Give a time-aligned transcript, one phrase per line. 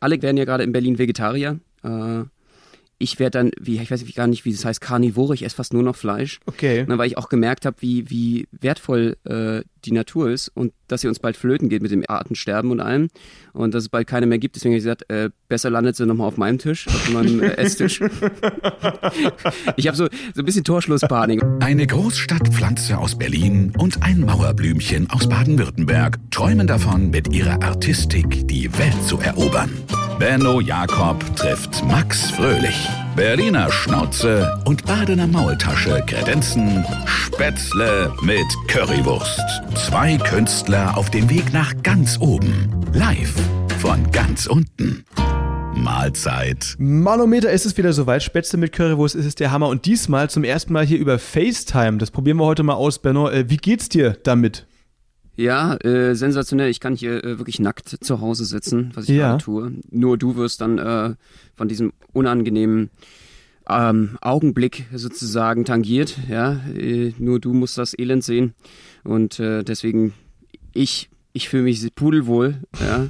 [0.00, 1.58] Alle werden ja gerade in Berlin Vegetarier.
[1.82, 2.24] Äh,
[2.98, 5.72] ich werde dann, wie, ich weiß gar nicht, wie das heißt, Karnivore, ich esse fast
[5.72, 6.40] nur noch Fleisch.
[6.46, 6.84] Okay.
[6.88, 11.00] Na, weil ich auch gemerkt habe, wie, wie wertvoll äh, die Natur ist und dass
[11.02, 13.08] sie uns bald flöten geht mit dem Artensterben und allem.
[13.52, 14.56] Und dass es bald keine mehr gibt.
[14.56, 17.56] Deswegen habe ich gesagt, äh, besser landet sie nochmal auf meinem Tisch, auf meinem äh,
[17.56, 18.00] Esstisch.
[19.76, 21.42] ich habe so, so ein bisschen Torschlusspanik.
[21.60, 28.72] Eine Großstadtpflanze aus Berlin und ein Mauerblümchen aus Baden-Württemberg träumen davon, mit ihrer Artistik die
[28.78, 29.70] Welt zu erobern.
[30.18, 32.88] Benno Jakob trifft Max Fröhlich.
[33.18, 39.42] Berliner Schnauze und Badener Maultasche kredenzen Spätzle mit Currywurst.
[39.74, 42.70] Zwei Künstler auf dem Weg nach ganz oben.
[42.92, 43.34] Live
[43.80, 45.04] von ganz unten.
[45.74, 46.76] Mahlzeit.
[46.78, 48.22] Manometer ist es wieder soweit.
[48.22, 49.66] Spätzle mit Currywurst ist es der Hammer.
[49.66, 51.98] Und diesmal zum ersten Mal hier über FaceTime.
[51.98, 53.28] Das probieren wir heute mal aus, Benno.
[53.28, 54.68] Äh, wie geht's dir damit?
[55.38, 56.68] Ja, äh, sensationell.
[56.68, 59.30] Ich kann hier äh, wirklich nackt zu Hause sitzen, was ich Ja.
[59.30, 59.72] gerade tue.
[59.88, 61.14] Nur du wirst dann äh,
[61.54, 62.90] von diesem unangenehmen
[63.68, 66.18] ähm, Augenblick sozusagen tangiert.
[66.28, 68.54] Ja, äh, nur du musst das Elend sehen
[69.04, 70.12] und äh, deswegen
[70.74, 72.56] ich ich fühle mich pudelwohl.
[72.80, 73.06] Ja,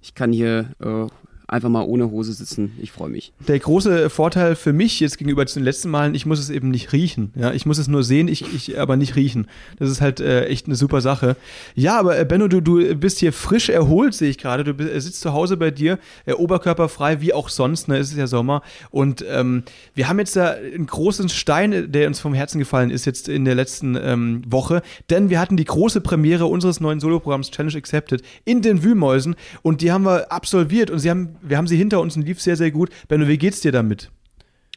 [0.00, 1.06] ich kann hier äh,
[1.48, 2.72] einfach mal ohne Hose sitzen.
[2.80, 3.32] Ich freue mich.
[3.46, 6.92] Der große Vorteil für mich jetzt gegenüber den letzten Malen, ich muss es eben nicht
[6.92, 7.32] riechen.
[7.36, 9.46] Ja, ich muss es nur sehen, ich, ich aber nicht riechen.
[9.78, 11.36] Das ist halt äh, echt eine super Sache.
[11.74, 14.64] Ja, aber äh, Benno, du, du bist hier frisch erholt, sehe ich gerade.
[14.64, 17.88] Du bist, äh, sitzt zu Hause bei dir, äh, oberkörperfrei, wie auch sonst.
[17.88, 18.62] Ne, es ist ja Sommer.
[18.90, 19.62] Und ähm,
[19.94, 23.44] wir haben jetzt da einen großen Stein, der uns vom Herzen gefallen ist jetzt in
[23.44, 24.82] der letzten ähm, Woche.
[25.10, 29.36] Denn wir hatten die große Premiere unseres neuen Soloprogramms Challenge Accepted in den Wühlmäusen.
[29.62, 30.90] Und die haben wir absolviert.
[30.90, 32.90] Und sie haben, wir haben sie hinter uns und lief sehr, sehr gut.
[33.08, 34.10] Benno, wie geht's dir damit?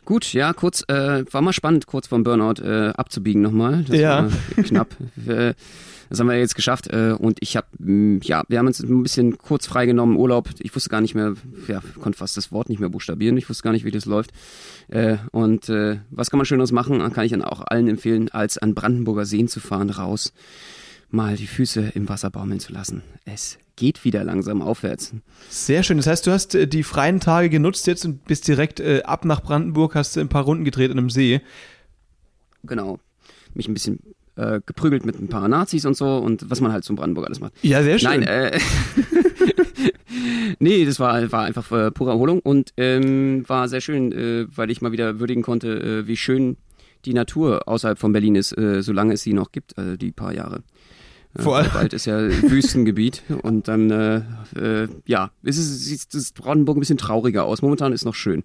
[0.06, 3.84] Gut, ja, kurz, äh, war mal spannend, kurz vom Burnout äh, abzubiegen nochmal.
[3.88, 4.24] Das Ja.
[4.56, 4.96] war knapp.
[6.12, 7.68] Das haben wir jetzt geschafft äh, und ich habe,
[8.24, 10.50] ja, wir haben uns ein bisschen kurz freigenommen, Urlaub.
[10.58, 11.36] Ich wusste gar nicht mehr,
[11.68, 13.38] ja, konnte fast das Wort nicht mehr buchstabieren.
[13.38, 14.32] Ich wusste gar nicht, wie das läuft.
[14.88, 16.98] Äh, und äh, was kann man Schöneres machen?
[17.14, 20.34] Kann ich dann auch allen empfehlen, als an Brandenburger Seen zu fahren, raus,
[21.12, 23.04] mal die Füße im Wasser baumeln zu lassen.
[23.26, 25.14] Es geht wieder langsam aufwärts.
[25.50, 25.98] Sehr schön.
[25.98, 29.26] Das heißt, du hast äh, die freien Tage genutzt jetzt und bist direkt äh, ab
[29.26, 31.42] nach Brandenburg, hast äh, ein paar Runden gedreht an einem See.
[32.64, 33.00] Genau.
[33.54, 34.00] Mich ein bisschen
[34.36, 37.40] äh, geprügelt mit ein paar Nazis und so und was man halt zum Brandenburg alles
[37.40, 37.54] macht.
[37.62, 38.10] Ja, sehr schön.
[38.10, 38.60] Nein, äh,
[40.60, 44.70] nee, das war, war einfach äh, pure Erholung und ähm, war sehr schön, äh, weil
[44.72, 46.58] ich mal wieder würdigen konnte, äh, wie schön
[47.06, 50.64] die Natur außerhalb von Berlin ist, solange es sie noch gibt, also die paar Jahre.
[51.38, 54.18] Vor allem- weil Bald ist ja Wüstengebiet und dann, äh,
[54.60, 57.62] äh, ja, ist es, sieht das Brandenburg ein bisschen trauriger aus.
[57.62, 58.44] Momentan ist noch schön.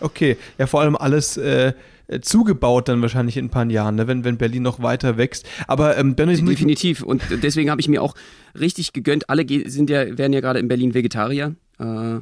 [0.00, 1.72] Okay, ja, vor allem alles äh,
[2.20, 4.06] zugebaut dann wahrscheinlich in ein paar Jahren, ne?
[4.06, 5.46] wenn, wenn Berlin noch weiter wächst.
[5.66, 7.02] Aber ähm, muss Definitiv.
[7.02, 8.14] Und deswegen habe ich mir auch
[8.58, 9.28] richtig gegönnt.
[9.28, 11.54] Alle sind ja, werden ja gerade in Berlin Vegetarier.
[11.78, 12.18] Äh,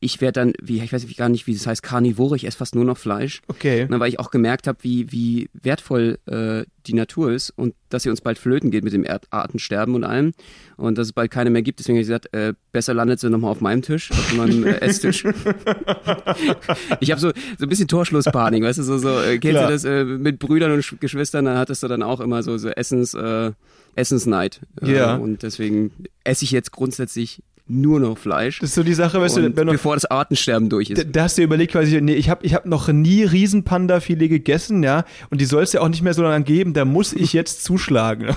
[0.00, 2.74] ich werde dann, wie, ich weiß gar nicht, wie das heißt, Karnivore, ich esse fast
[2.74, 3.40] nur noch Fleisch.
[3.48, 3.86] Okay.
[3.88, 8.02] Na, weil ich auch gemerkt habe, wie, wie wertvoll äh, die Natur ist und dass
[8.02, 10.32] sie uns bald flöten geht mit dem Erd Artensterben und allem.
[10.76, 11.78] Und dass es bald keine mehr gibt.
[11.78, 14.78] Deswegen habe ich gesagt, äh, besser landet sie nochmal auf meinem Tisch, auf meinem äh,
[14.80, 15.24] Esstisch.
[17.00, 19.66] ich habe so, so ein bisschen Torschlusspanik, weißt du, so, so äh, kennst Klar.
[19.68, 22.58] du das äh, mit Brüdern und Sch- Geschwistern, da hattest du dann auch immer so,
[22.58, 23.52] so Essens, äh,
[23.94, 24.60] Essensneid.
[24.82, 25.16] Äh, Ja.
[25.16, 25.92] Und deswegen
[26.24, 28.60] esse ich jetzt grundsätzlich nur noch Fleisch.
[28.60, 30.98] Das ist so die Sache, weißt du, und Benno, bevor das Artensterben durch ist.
[30.98, 34.28] da, da hast du dir überlegt quasi, nee, ich habe ich hab noch nie Riesenpanda-Filet
[34.28, 37.12] gegessen, ja, und die soll es ja auch nicht mehr so lange geben, da muss
[37.12, 38.36] ich jetzt zuschlagen.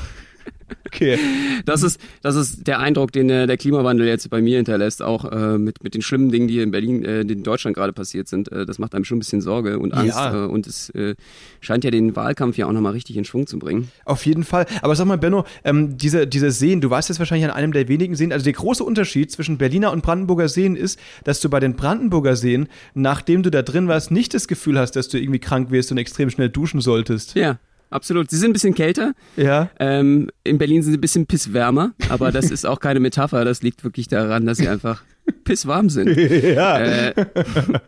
[0.86, 1.18] Okay.
[1.66, 5.26] Das ist, das ist der Eindruck, den äh, der Klimawandel jetzt bei mir hinterlässt, auch
[5.32, 8.28] äh, mit, mit den schlimmen Dingen, die hier in Berlin, äh, in Deutschland gerade passiert
[8.28, 8.52] sind.
[8.52, 10.18] Äh, das macht einem schon ein bisschen Sorge und Angst.
[10.18, 10.46] Ja.
[10.46, 11.16] Äh, und es äh,
[11.62, 13.90] scheint ja den Wahlkampf ja auch nochmal richtig in Schwung zu bringen.
[14.06, 14.66] Auf jeden Fall.
[14.82, 17.88] Aber sag mal, Benno, ähm, diese, diese Seen, du warst jetzt wahrscheinlich an einem der
[17.88, 18.32] wenigen Seen.
[18.32, 22.36] Also der große Unterschied zwischen Berliner und Brandenburger Seen ist, dass du bei den Brandenburger
[22.36, 25.92] Seen, nachdem du da drin warst, nicht das Gefühl hast, dass du irgendwie krank wirst
[25.92, 27.36] und extrem schnell duschen solltest.
[27.36, 28.30] Ja, absolut.
[28.30, 29.14] Sie sind ein bisschen kälter.
[29.36, 29.70] Ja.
[29.80, 33.46] Ähm, in Berlin sind sie ein bisschen pisswärmer, aber das ist auch keine Metapher.
[33.46, 35.04] Das liegt wirklich daran, dass sie einfach
[35.44, 36.16] pisswarm sind.
[36.18, 36.80] ja.
[36.80, 37.14] äh,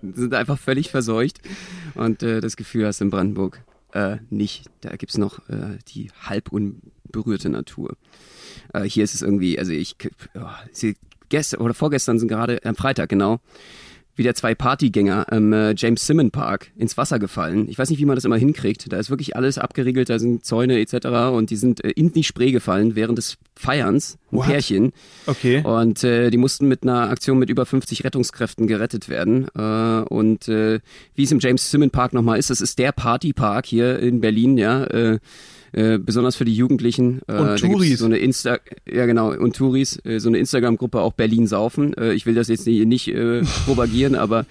[0.01, 1.39] sind einfach völlig verseucht.
[1.95, 3.61] Und äh, das Gefühl hast du in Brandenburg
[3.93, 4.65] äh, nicht.
[4.81, 7.95] Da gibt's noch äh, die halb unberührte Natur.
[8.73, 9.95] Äh, hier ist es irgendwie, also ich,
[10.35, 10.95] ja, sie,
[11.29, 13.39] gestern oder vorgestern sind gerade, am Freitag genau,
[14.19, 17.67] wieder zwei Partygänger am äh, James Simon Park ins Wasser gefallen.
[17.69, 18.91] Ich weiß nicht, wie man das immer hinkriegt.
[18.91, 21.07] Da ist wirklich alles abgeriegelt, da sind Zäune etc.
[21.33, 24.17] Und die sind äh, in die Spree gefallen während des Feierns.
[24.31, 24.45] ein What?
[24.47, 24.91] Pärchen.
[25.25, 25.63] Okay.
[25.63, 29.47] Und äh, die mussten mit einer Aktion mit über 50 Rettungskräften gerettet werden.
[29.55, 30.79] Äh, und äh,
[31.15, 34.57] wie es im James Simon Park nochmal ist, das ist der Partypark hier in Berlin,
[34.57, 34.83] ja.
[34.83, 35.19] Äh,
[35.71, 37.21] äh, besonders für die Jugendlichen.
[37.27, 37.99] Äh, Und Touris.
[37.99, 41.93] So eine Insta, ja genau, und Touris, äh, so eine Instagram-Gruppe auch Berlin saufen.
[41.95, 44.45] Äh, ich will das jetzt nicht, nicht äh, propagieren, aber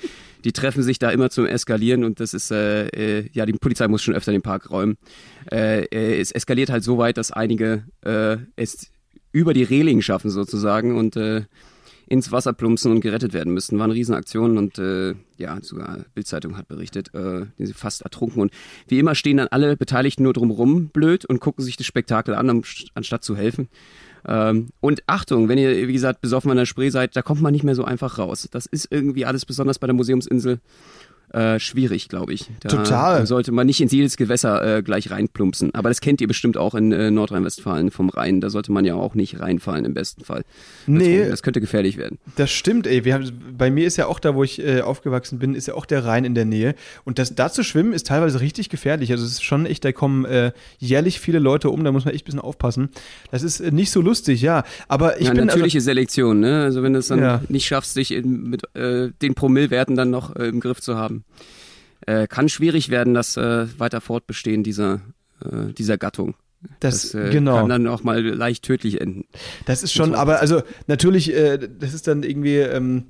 [0.44, 3.88] die treffen sich da immer zum Eskalieren und das ist, äh, äh, ja, die Polizei
[3.88, 4.96] muss schon öfter den Park räumen.
[5.50, 8.90] Äh, äh, es eskaliert halt so weit, dass einige äh, es
[9.32, 11.42] über die Reling schaffen sozusagen und äh,
[12.08, 13.78] ins Wasser plumpsen und gerettet werden müssen.
[13.78, 18.42] Waren Riesenaktionen und äh, ja, sogar Bildzeitung hat berichtet, äh, die sind fast ertrunken.
[18.42, 18.52] Und
[18.88, 22.50] wie immer stehen dann alle Beteiligten nur drumrum blöd und gucken sich das Spektakel an,
[22.50, 22.62] um-
[22.94, 23.68] anstatt zu helfen.
[24.26, 27.52] Ähm, und Achtung, wenn ihr, wie gesagt, besoffen an der Spree seid, da kommt man
[27.52, 28.48] nicht mehr so einfach raus.
[28.50, 30.60] Das ist irgendwie alles, besonders bei der Museumsinsel,
[31.32, 32.46] äh, schwierig, glaube ich.
[32.60, 33.26] Da Total.
[33.26, 35.74] sollte man nicht ins jedes Gewässer äh, gleich reinplumpsen.
[35.74, 38.40] Aber das kennt ihr bestimmt auch in äh, Nordrhein-Westfalen vom Rhein.
[38.40, 40.44] Da sollte man ja auch nicht reinfallen im besten Fall.
[40.86, 41.20] Nee.
[41.20, 42.18] Das, das könnte gefährlich werden.
[42.36, 43.04] Das stimmt, ey.
[43.04, 45.74] Wir haben, bei mir ist ja auch da, wo ich äh, aufgewachsen bin, ist ja
[45.74, 46.74] auch der Rhein in der Nähe.
[47.04, 49.10] Und das da zu schwimmen ist teilweise richtig gefährlich.
[49.12, 52.14] Also es ist schon echt, da kommen äh, jährlich viele Leute um, da muss man
[52.14, 52.88] echt ein bisschen aufpassen.
[53.30, 54.64] Das ist äh, nicht so lustig, ja.
[54.88, 56.62] Aber ich ja, bin natürliche also, Selektion, ne?
[56.62, 57.42] Also wenn du es dann Ja.
[57.48, 61.17] nicht schaffst, dich in, mit äh, den Promillwerten dann noch äh, im Griff zu haben,
[62.06, 65.00] äh, kann schwierig werden, das äh, weiter Fortbestehen dieser,
[65.44, 66.34] äh, dieser Gattung.
[66.80, 67.56] das, Das äh, genau.
[67.56, 69.24] kann dann auch mal leicht tödlich enden.
[69.66, 73.06] Das ist schon, aber also natürlich, äh, das ist dann irgendwie ähm,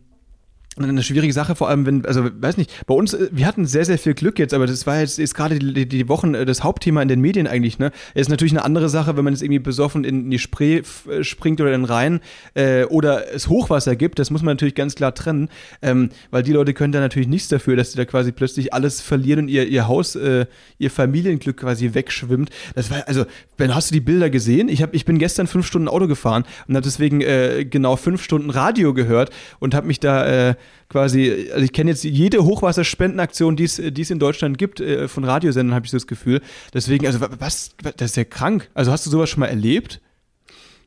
[0.85, 3.85] eine schwierige Sache, vor allem wenn, also weiß nicht, bei uns, äh, wir hatten sehr,
[3.85, 6.63] sehr viel Glück jetzt, aber das war jetzt, jetzt gerade die, die Wochen äh, das
[6.63, 7.93] Hauptthema in den Medien eigentlich, ne?
[8.15, 11.61] Ist natürlich eine andere Sache, wenn man jetzt irgendwie besoffen in die Spree äh, springt
[11.61, 12.21] oder in den Rhein
[12.55, 15.49] äh, oder es Hochwasser gibt, das muss man natürlich ganz klar trennen,
[15.83, 19.01] ähm, weil die Leute können da natürlich nichts dafür, dass sie da quasi plötzlich alles
[19.01, 20.47] verlieren und ihr, ihr Haus, äh,
[20.79, 22.51] ihr Familienglück quasi wegschwimmt.
[22.75, 23.25] Das war, also,
[23.57, 24.69] Ben, hast du die Bilder gesehen?
[24.69, 28.23] Ich, hab, ich bin gestern fünf Stunden Auto gefahren und habe deswegen äh, genau fünf
[28.23, 30.55] Stunden Radio gehört und habe mich da äh,
[30.89, 35.25] quasi, also ich kenne jetzt jede Hochwasserspendenaktion, die es es in Deutschland gibt, äh, von
[35.25, 36.41] Radiosendern, habe ich so das Gefühl.
[36.73, 38.71] Deswegen, also wa- was, das ist ja krank.
[38.75, 40.01] Also hast du sowas schon mal erlebt?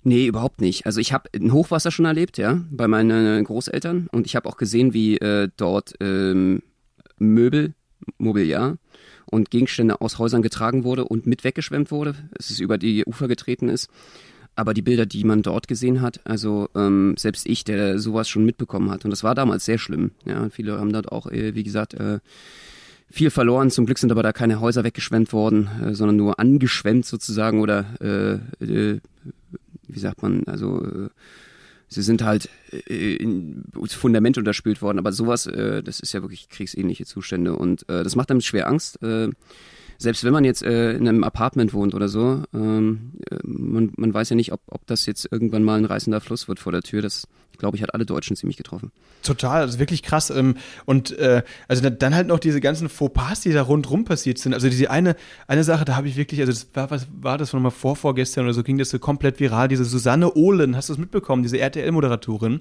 [0.04, 0.88] Nee, überhaupt nicht.
[0.88, 4.58] Also ich habe ein Hochwasser schon erlebt, ja, bei meinen Großeltern und ich habe auch
[4.58, 6.64] gesehen, wie äh, dort ähm,
[7.20, 7.74] Möbel,
[8.18, 8.78] Mobiliar
[9.28, 13.28] und Gegenstände aus Häusern getragen wurde und mit weggeschwemmt wurde, es ist über die Ufer
[13.28, 13.90] getreten ist.
[14.56, 18.46] Aber die Bilder, die man dort gesehen hat, also ähm, selbst ich, der sowas schon
[18.46, 20.12] mitbekommen hat, und das war damals sehr schlimm.
[20.26, 22.20] Ja, viele haben dort auch, äh, wie gesagt, äh,
[23.10, 23.72] viel verloren.
[23.72, 27.86] Zum Glück sind aber da keine Häuser weggeschwemmt worden, äh, sondern nur angeschwemmt sozusagen oder
[28.02, 29.00] äh, äh,
[29.88, 31.10] wie sagt man, also äh,
[31.88, 34.98] sie sind halt äh, in, ins Fundament unterspült worden.
[34.98, 38.68] Aber sowas, äh, das ist ja wirklich kriegsähnliche Zustände und äh, das macht einem schwer
[38.68, 39.02] Angst.
[39.04, 39.30] Äh,
[40.02, 44.12] selbst wenn man jetzt äh, in einem Apartment wohnt oder so, ähm, äh, man, man
[44.12, 46.82] weiß ja nicht, ob, ob das jetzt irgendwann mal ein reißender Fluss wird vor der
[46.82, 47.04] Tür.
[47.04, 47.28] Das,
[47.62, 48.92] glaube ich, hat alle Deutschen ziemlich getroffen.
[49.24, 50.30] Total, also wirklich krass.
[50.30, 50.56] Ähm,
[50.86, 54.54] und äh, also dann- halt noch diese ganzen Fauxpas, die da rundrum passiert sind.
[54.54, 55.16] Also diese eine,
[55.48, 58.44] eine Sache, da habe ich wirklich, also das war, was war das nochmal vor, vorgestern
[58.44, 59.70] oder so, ging das so komplett viral.
[59.70, 62.60] Diese Susanne Ohlen, hast du es mitbekommen, diese RTL-Moderatorin?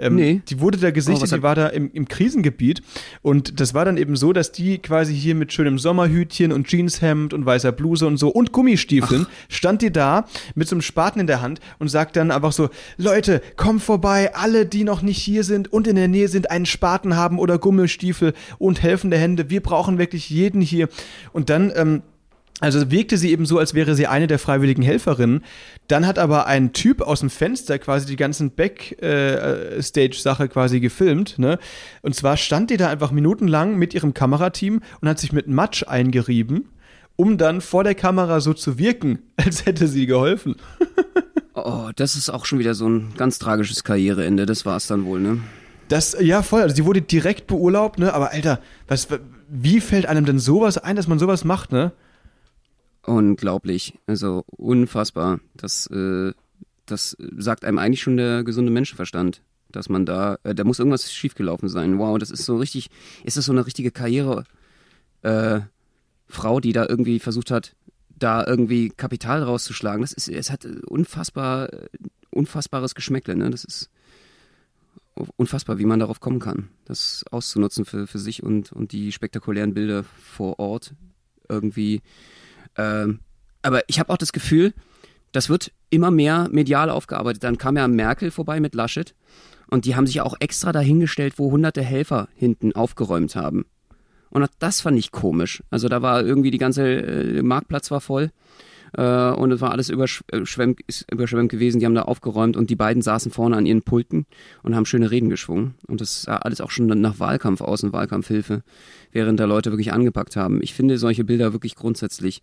[0.00, 0.42] Ähm, Nee.
[0.48, 2.82] Die wurde da Oh, gesichtet, was die war da im, im Krisengebiet.
[3.22, 7.34] Und das war dann eben so, dass die quasi hier mit schönem Sommerhütchen und Jeanshemd
[7.34, 11.26] und weißer Bluse und so und Gummistiefeln stand die da mit so einem Spaten in
[11.26, 15.44] der Hand und sagt dann einfach so, Leute, kommt vorbei, alle, die noch nicht hier
[15.44, 19.50] sind und in der Nähe sind, einen Spaten haben oder Gummistiefel und helfende Hände.
[19.50, 20.88] Wir brauchen wirklich jeden hier.
[21.32, 22.02] Und dann, ähm,
[22.60, 25.44] also wirkte sie eben so, als wäre sie eine der freiwilligen Helferinnen.
[25.86, 31.38] Dann hat aber ein Typ aus dem Fenster quasi die ganzen Backstage-Sache quasi gefilmt.
[31.38, 31.58] Ne?
[32.02, 35.84] Und zwar stand die da einfach minutenlang mit ihrem Kamerateam und hat sich mit Matsch
[35.86, 36.70] eingerieben,
[37.14, 40.56] um dann vor der Kamera so zu wirken, als hätte sie geholfen.
[41.64, 44.46] Oh, das ist auch schon wieder so ein ganz tragisches Karriereende.
[44.46, 45.40] Das war es dann wohl, ne?
[45.88, 46.62] Das, ja, voll.
[46.62, 48.12] Also sie wurde direkt beurlaubt, ne?
[48.12, 49.08] Aber Alter, was,
[49.48, 51.92] wie fällt einem denn sowas ein, dass man sowas macht, ne?
[53.04, 53.98] Unglaublich.
[54.06, 55.40] Also unfassbar.
[55.54, 56.32] Das, äh,
[56.84, 61.12] das sagt einem eigentlich schon der gesunde Menschenverstand, dass man da, äh, da muss irgendwas
[61.12, 61.98] schiefgelaufen sein.
[61.98, 62.90] Wow, das ist so richtig,
[63.24, 64.44] ist das so eine richtige Karriere,
[65.22, 65.60] äh,
[66.26, 67.74] Frau, die da irgendwie versucht hat,
[68.18, 70.02] da irgendwie Kapital rauszuschlagen.
[70.02, 71.88] Das ist, es hat unfassbar, äh,
[72.30, 73.50] unfassbares Geschmäckle, ne?
[73.50, 73.90] Das ist
[75.36, 79.74] unfassbar, wie man darauf kommen kann, das auszunutzen für, für sich und, und die spektakulären
[79.74, 80.94] Bilder vor Ort
[81.48, 82.02] irgendwie.
[82.76, 83.20] Ähm,
[83.62, 84.74] aber ich habe auch das Gefühl,
[85.32, 87.42] das wird immer mehr medial aufgearbeitet.
[87.42, 89.14] Dann kam ja Merkel vorbei mit Laschet
[89.68, 93.66] und die haben sich auch extra dahingestellt, wo hunderte Helfer hinten aufgeräumt haben.
[94.30, 95.62] Und das fand ich komisch.
[95.70, 98.30] Also da war irgendwie die ganze äh, Marktplatz war voll
[98.96, 101.78] Äh, und es war alles überschwemmt, ist überschwemmt gewesen.
[101.78, 104.24] Die haben da aufgeräumt und die beiden saßen vorne an ihren Pulten
[104.62, 105.74] und haben schöne Reden geschwungen.
[105.86, 108.62] Und das sah alles auch schon nach Wahlkampf aus und Wahlkampfhilfe,
[109.12, 110.62] während da Leute wirklich angepackt haben.
[110.62, 112.40] Ich finde solche Bilder wirklich grundsätzlich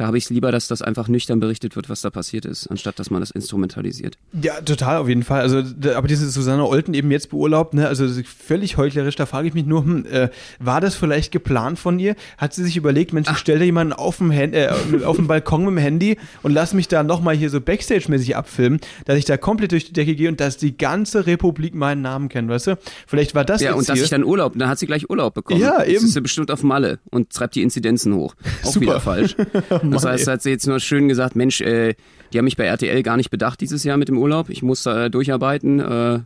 [0.00, 2.68] da habe ich es lieber, dass das einfach nüchtern berichtet wird, was da passiert ist,
[2.68, 4.16] anstatt dass man das instrumentalisiert.
[4.40, 5.42] Ja, total, auf jeden Fall.
[5.42, 5.58] Also,
[5.94, 9.66] aber diese Susanne Olten eben jetzt beurlaubt, ne, also völlig heuchlerisch, da frage ich mich
[9.66, 12.16] nur, hm, äh, war das vielleicht geplant von ihr?
[12.38, 14.70] Hat sie sich überlegt, Mensch, ich stelle jemanden auf dem, Hand, äh,
[15.04, 18.80] auf dem Balkon mit dem Handy und lass mich da nochmal hier so Backstage-mäßig abfilmen,
[19.04, 22.30] dass ich da komplett durch die Decke gehe und dass die ganze Republik meinen Namen
[22.30, 22.78] kennt, weißt du?
[23.06, 25.60] Vielleicht war das Ja, und dass ich dann Urlaub, dann hat sie gleich Urlaub bekommen.
[25.60, 25.96] Ja, eben.
[25.96, 28.34] Das ist ja bestimmt auf Malle und treibt die Inzidenzen hoch.
[28.62, 28.80] Auch Super.
[28.80, 29.36] wieder falsch.
[29.90, 31.94] Das heißt, hat sie jetzt nur schön gesagt, Mensch, äh,
[32.32, 34.50] die haben mich bei RTL gar nicht bedacht dieses Jahr mit dem Urlaub.
[34.50, 36.20] Ich muss da äh, durcharbeiten, äh,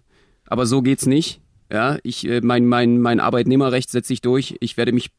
[0.47, 1.40] aber so geht's nicht.
[1.73, 4.56] Ja, ich, äh, mein, mein, mein Arbeitnehmerrecht setze ich durch.
[4.61, 5.11] Ich werde mich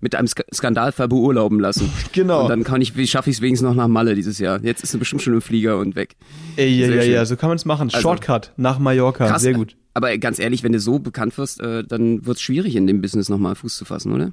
[0.00, 1.90] mit einem Sk Skandalfall beurlauben lassen.
[2.12, 2.42] Genau.
[2.42, 4.60] Und dann kann ich, wie schaffe ich es wenigstens noch nach Malle dieses Jahr.
[4.62, 6.16] Jetzt ist er bestimmt schon im Flieger und weg.
[6.56, 7.90] Ey, ja, ja, ja, so kann man es machen.
[7.92, 9.76] Also, Shortcut nach Mallorca, krass, sehr gut.
[9.92, 13.02] Aber ganz ehrlich, wenn du so bekannt wirst, äh, dann wird es schwierig, in dem
[13.02, 14.32] Business nochmal Fuß zu fassen, oder?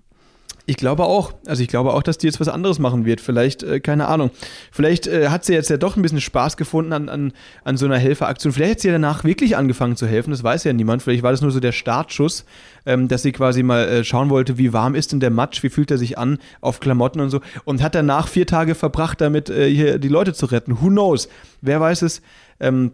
[0.65, 1.33] Ich glaube auch.
[1.45, 3.19] Also ich glaube auch, dass die jetzt was anderes machen wird.
[3.19, 4.31] Vielleicht, äh, keine Ahnung.
[4.71, 7.33] Vielleicht äh, hat sie jetzt ja doch ein bisschen Spaß gefunden an, an,
[7.65, 8.53] an so einer Helferaktion.
[8.53, 10.31] Vielleicht hat sie ja danach wirklich angefangen zu helfen.
[10.31, 11.03] Das weiß ja niemand.
[11.03, 12.45] Vielleicht war das nur so der Startschuss,
[12.85, 15.69] ähm, dass sie quasi mal äh, schauen wollte, wie warm ist denn der Matsch, wie
[15.69, 17.41] fühlt er sich an auf Klamotten und so.
[17.65, 20.81] Und hat danach vier Tage verbracht, damit äh, hier die Leute zu retten.
[20.81, 21.27] Who knows?
[21.59, 22.21] Wer weiß es?
[22.59, 22.91] Ähm,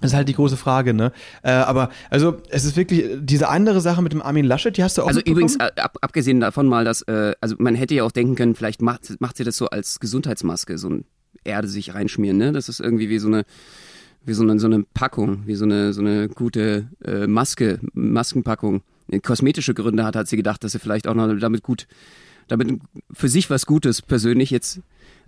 [0.00, 1.12] das ist halt die große Frage, ne?
[1.42, 4.98] Äh, aber also es ist wirklich diese andere Sache mit dem Armin Laschet, die hast
[4.98, 5.08] du auch.
[5.08, 8.34] Also übrigens äh, ab, abgesehen davon mal, dass äh, also man hätte ja auch denken
[8.34, 11.04] können, vielleicht macht macht sie das so als Gesundheitsmaske, so ein
[11.44, 12.52] Erde sich reinschmieren, ne?
[12.52, 13.44] Das ist irgendwie wie so eine
[14.24, 18.82] wie so eine, so eine Packung, wie so eine so eine gute äh, Maske, Maskenpackung.
[19.22, 21.88] Kosmetische Gründe hat, hat sie gedacht, dass sie vielleicht auch noch damit gut,
[22.46, 22.78] damit
[23.12, 24.80] für sich was Gutes persönlich jetzt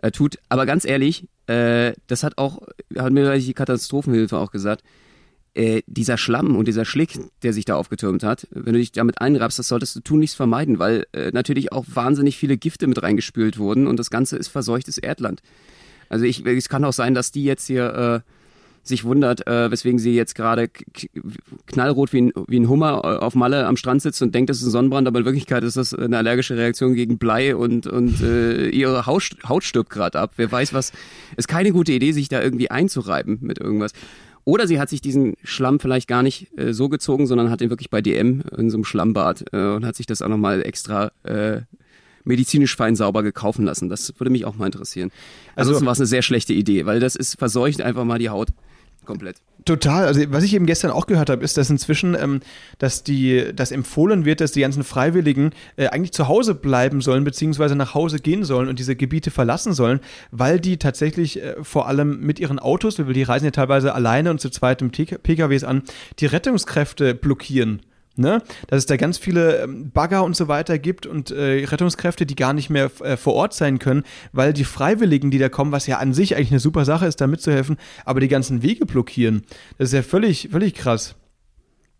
[0.02, 0.38] äh, tut.
[0.48, 2.62] Aber ganz ehrlich, äh, das hat auch,
[2.98, 4.82] hat mir die Katastrophenhilfe auch gesagt,
[5.54, 9.20] äh, dieser Schlamm und dieser Schlick, der sich da aufgetürmt hat, wenn du dich damit
[9.20, 13.58] einrappst, das solltest du tunlichst vermeiden, weil äh, natürlich auch wahnsinnig viele Gifte mit reingespült
[13.58, 15.42] wurden und das Ganze ist verseuchtes Erdland.
[16.08, 18.32] Also ich, es kann auch sein, dass die jetzt hier äh,
[18.82, 20.68] sich wundert, äh, weswegen sie jetzt gerade
[21.66, 24.58] knallrot wie ein, wie ein Hummer äh, auf Malle am Strand sitzt und denkt, das
[24.58, 28.20] ist ein Sonnenbrand, aber in Wirklichkeit ist das eine allergische Reaktion gegen Blei und, und
[28.22, 30.32] äh, ihre Haut, Haut stirbt gerade ab.
[30.36, 30.92] Wer weiß was.
[31.36, 33.92] Ist keine gute Idee, sich da irgendwie einzureiben mit irgendwas.
[34.44, 37.70] Oder sie hat sich diesen Schlamm vielleicht gar nicht äh, so gezogen, sondern hat ihn
[37.70, 41.12] wirklich bei DM in so einem Schlammbad äh, und hat sich das auch nochmal extra
[41.22, 41.60] äh,
[42.24, 43.88] medizinisch fein sauber gekaufen lassen.
[43.88, 45.10] Das würde mich auch mal interessieren.
[45.54, 48.30] Also, Ansonsten war es eine sehr schlechte Idee, weil das ist verseucht einfach mal die
[48.30, 48.48] Haut
[49.04, 49.36] komplett.
[49.64, 50.06] Total.
[50.06, 52.40] Also was ich eben gestern auch gehört habe, ist, dass inzwischen, ähm,
[52.78, 57.22] dass die, dass empfohlen wird, dass die ganzen Freiwilligen äh, eigentlich zu Hause bleiben sollen,
[57.22, 61.86] beziehungsweise nach Hause gehen sollen und diese Gebiete verlassen sollen, weil die tatsächlich äh, vor
[61.86, 65.64] allem mit ihren Autos, weil die reisen ja teilweise alleine und zu zweit im PKWs
[65.64, 65.82] an,
[66.18, 67.82] die Rettungskräfte blockieren.
[68.14, 68.42] Ne?
[68.66, 72.34] Dass es da ganz viele ähm, Bagger und so weiter gibt und äh, Rettungskräfte, die
[72.34, 75.86] gar nicht mehr äh, vor Ort sein können, weil die Freiwilligen, die da kommen, was
[75.86, 79.42] ja an sich eigentlich eine super Sache ist, da mitzuhelfen, aber die ganzen Wege blockieren.
[79.78, 81.14] Das ist ja völlig, völlig krass.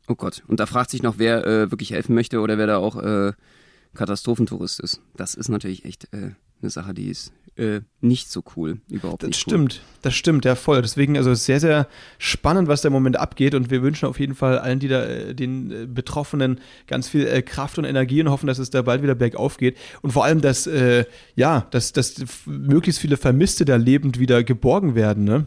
[0.07, 0.42] Oh Gott.
[0.49, 3.33] Und da fragt sich noch, wer äh, wirklich helfen möchte oder wer da auch äh,
[3.95, 5.00] Katastrophentourist ist.
[5.16, 8.81] Das ist natürlich echt äh, eine Sache, die ist äh, nicht so cool.
[8.89, 9.37] Überhaupt das nicht.
[9.37, 9.99] Das stimmt, cool.
[10.03, 10.83] das stimmt, ja voll.
[10.83, 11.87] Deswegen, also sehr, sehr
[12.19, 13.55] spannend, was da im Moment abgeht.
[13.55, 17.43] Und wir wünschen auf jeden Fall allen, die da, äh, den äh, Betroffenen ganz viel
[17.43, 19.77] Kraft und Energie und hoffen, dass es da bald wieder bergauf geht.
[20.01, 20.69] Und vor allem, dass,
[21.37, 22.15] ja, dass, dass
[22.47, 25.47] möglichst viele Vermisste da lebend wieder geborgen werden, ne?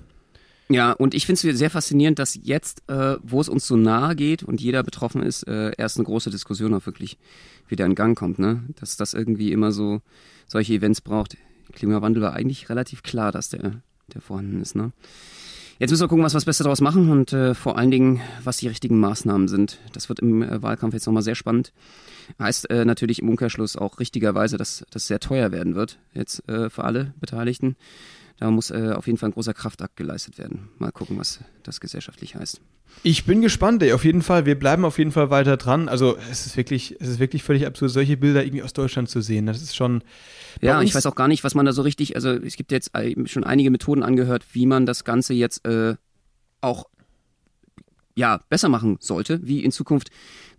[0.67, 4.15] Ja, und ich finde es sehr faszinierend, dass jetzt, äh, wo es uns so nahe
[4.15, 7.19] geht und jeder betroffen ist, äh, erst eine große Diskussion auch wirklich
[7.67, 8.63] wieder in Gang kommt, ne?
[8.79, 10.01] Dass das irgendwie immer so
[10.47, 11.37] solche Events braucht.
[11.75, 13.81] Klimawandel war eigentlich relativ klar, dass der,
[14.13, 14.75] der vorhanden ist.
[14.75, 14.91] Ne?
[15.77, 18.21] Jetzt müssen wir gucken, was wir das Beste daraus machen und äh, vor allen Dingen,
[18.43, 19.79] was die richtigen Maßnahmen sind.
[19.91, 21.73] Das wird im äh, Wahlkampf jetzt nochmal sehr spannend.
[22.39, 26.69] Heißt äh, natürlich im Umkehrschluss auch richtigerweise, dass das sehr teuer werden wird, jetzt äh,
[26.69, 27.75] für alle Beteiligten.
[28.37, 30.69] Da muss äh, auf jeden Fall ein großer Kraftakt geleistet werden.
[30.77, 32.59] Mal gucken, was das gesellschaftlich heißt.
[33.03, 34.45] Ich bin gespannt, ey, auf jeden Fall.
[34.45, 35.87] Wir bleiben auf jeden Fall weiter dran.
[35.87, 39.21] Also es ist wirklich, es ist wirklich völlig absurd, solche Bilder irgendwie aus Deutschland zu
[39.21, 39.45] sehen.
[39.45, 40.03] Das ist schon.
[40.61, 42.15] Ja, ich weiß auch gar nicht, was man da so richtig.
[42.15, 42.91] Also es gibt jetzt
[43.25, 45.95] schon einige Methoden angehört, wie man das Ganze jetzt äh,
[46.61, 46.85] auch
[48.15, 50.09] ja besser machen sollte, wie in Zukunft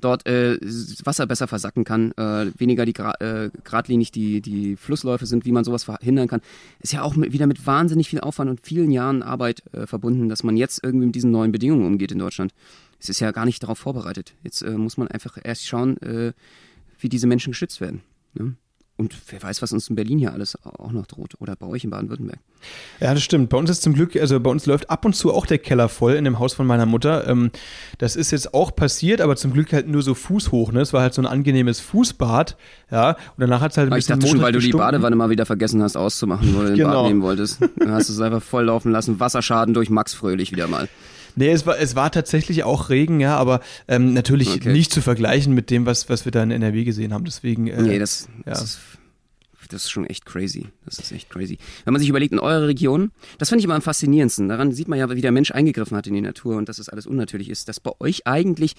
[0.01, 0.59] dort äh,
[1.05, 5.53] Wasser besser versacken kann, äh, weniger die gra äh, geradlinig die, die Flussläufe sind, wie
[5.53, 6.43] man sowas verhindern kann.
[6.81, 10.29] Ist ja auch mit, wieder mit wahnsinnig viel Aufwand und vielen Jahren Arbeit äh, verbunden,
[10.29, 12.53] dass man jetzt irgendwie mit diesen neuen Bedingungen umgeht in Deutschland.
[13.01, 14.35] Es ist ja gar nicht darauf vorbereitet.
[14.43, 16.33] Jetzt äh, muss man einfach erst schauen, äh,
[16.99, 18.03] wie diese Menschen geschützt werden.
[18.35, 18.55] Ne?
[18.99, 21.85] Und wer weiß, was uns in Berlin hier alles auch noch droht oder bei euch
[21.85, 22.39] in Baden-Württemberg.
[23.01, 23.51] Ja, das stimmt.
[23.51, 25.89] Bei uns ist zum Glück, also bei uns läuft ab und zu auch der Keller
[25.89, 27.29] voll in dem Haus von meiner Mutter.
[27.29, 27.51] Ähm,
[27.99, 30.73] das ist jetzt auch passiert, aber zum Glück halt nur so fußhoch.
[30.73, 30.81] Ne?
[30.81, 32.57] Es war halt so ein angenehmes Fußbad.
[32.91, 34.67] Ja, und danach hat es halt ein Aber bisschen ich dachte schon, weil du die
[34.67, 34.87] gestunken.
[34.87, 37.03] Badewanne mal wieder vergessen hast auszumachen, wo du den Genau.
[37.03, 37.61] Bad nehmen wolltest.
[37.77, 39.21] Dann hast du es einfach voll laufen lassen.
[39.21, 40.89] Wasserschaden durch Max Fröhlich wieder mal.
[41.37, 44.73] Nee, es war, es war tatsächlich auch Regen, ja, aber ähm, natürlich Okay.
[44.73, 47.25] nicht zu vergleichen mit dem, was, was wir da in NRW gesehen haben.
[47.25, 47.67] Deswegen.
[47.69, 48.65] Äh, Nee, das, das, ja.
[48.65, 48.79] ist,
[49.69, 50.69] das ist schon echt crazy.
[50.85, 51.59] Das ist echt crazy.
[51.85, 54.49] Wenn man sich überlegt, in eurer Region, das finde ich immer am faszinierendsten.
[54.49, 56.89] Daran sieht man ja, wie der Mensch eingegriffen hat in die Natur und dass es
[56.89, 58.75] alles unnatürlich ist, dass bei euch eigentlich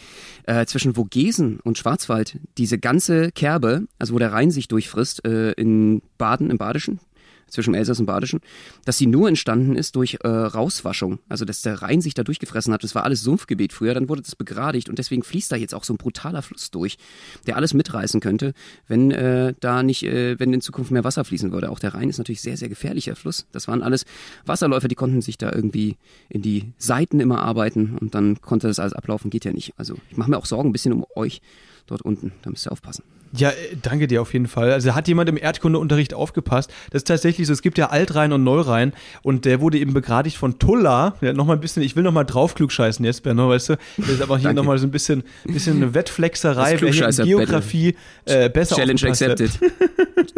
[0.46, 5.52] äh, zwischen Vogesen und Schwarzwald diese ganze Kerbe, also wo der Rhein sich durchfrisst, äh,
[5.52, 7.00] in Baden, im Badischen,
[7.48, 8.42] zwischen Elsass und Badischen,
[8.86, 11.20] dass sie nur entstanden ist durch äh, Rauswaschung.
[11.30, 12.84] Also dass der Rhein sich da durchgefressen hat.
[12.84, 15.84] Das war alles Sumpfgebiet früher, dann wurde das begradigt und deswegen fließt da jetzt auch
[15.84, 16.98] so ein brutaler Fluss durch,
[17.46, 18.54] der alles mitreißen könnte,
[18.88, 21.70] wenn äh, da nicht, äh, wenn in Zukunft mehr Wasser fließen würde.
[21.72, 23.48] Auch der Rhein ist natürlich sehr, sehr gefährlicher Fluss.
[23.51, 24.06] Das waren alles
[24.46, 25.98] Wasserläufer, die konnten sich da irgendwie
[26.30, 29.74] in die Seiten immer arbeiten und dann konnte das alles ablaufen, geht ja nicht.
[29.77, 31.42] Also ich mache mir auch Sorgen ein bisschen um euch
[31.86, 33.04] dort unten, da müsst ihr aufpassen.
[33.39, 34.72] Ja, äh, danke dir auf jeden Fall.
[34.72, 36.72] Also hat jemand im Erdkundeunterricht aufgepasst.
[36.91, 40.38] Das ist tatsächlich so, es gibt ja Altrhein und Neurhein und der wurde eben begradigt
[40.38, 41.15] von Tulla.
[41.22, 43.77] Ja, noch mal ein bisschen, ich will noch mal drauf klugscheißen jetzt, Benno, weißt du?
[43.98, 44.62] Das ist aber hier Danke.
[44.62, 47.25] noch mal so ein bisschen, bisschen eine Wettflexerei, wer hier in.
[47.25, 49.51] Geografie äh, besser Challenge accepted.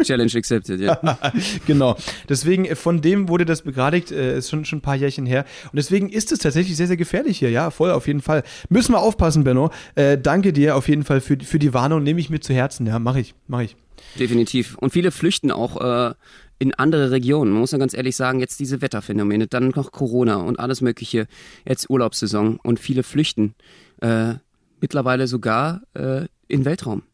[0.02, 0.98] Challenge accepted, ja.
[1.66, 1.96] genau.
[2.28, 5.44] Deswegen, äh, von dem wurde das begradigt, äh, ist schon, schon ein paar Jährchen her.
[5.64, 7.50] Und deswegen ist es tatsächlich sehr, sehr gefährlich hier.
[7.50, 8.42] Ja, voll, auf jeden Fall.
[8.68, 9.70] Müssen wir aufpassen, Benno.
[9.94, 12.02] Äh, danke dir auf jeden Fall für, für die Warnung.
[12.02, 12.89] Nehme ich mir zu Herzen.
[12.90, 13.76] Ja, mache ich, mache ich.
[14.18, 14.76] Definitiv.
[14.78, 16.14] Und viele flüchten auch äh,
[16.58, 17.52] in andere Regionen.
[17.52, 21.28] Man muss ja ganz ehrlich sagen, jetzt diese Wetterphänomene, dann noch Corona und alles Mögliche,
[21.64, 23.54] jetzt Urlaubssaison und viele flüchten
[24.00, 24.34] äh,
[24.80, 27.04] mittlerweile sogar äh, in Weltraum.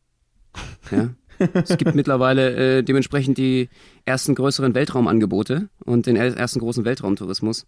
[0.90, 1.10] Ja.
[1.52, 3.68] Es gibt mittlerweile äh, dementsprechend die
[4.06, 7.66] ersten größeren Weltraumangebote und den er- ersten großen Weltraumtourismus.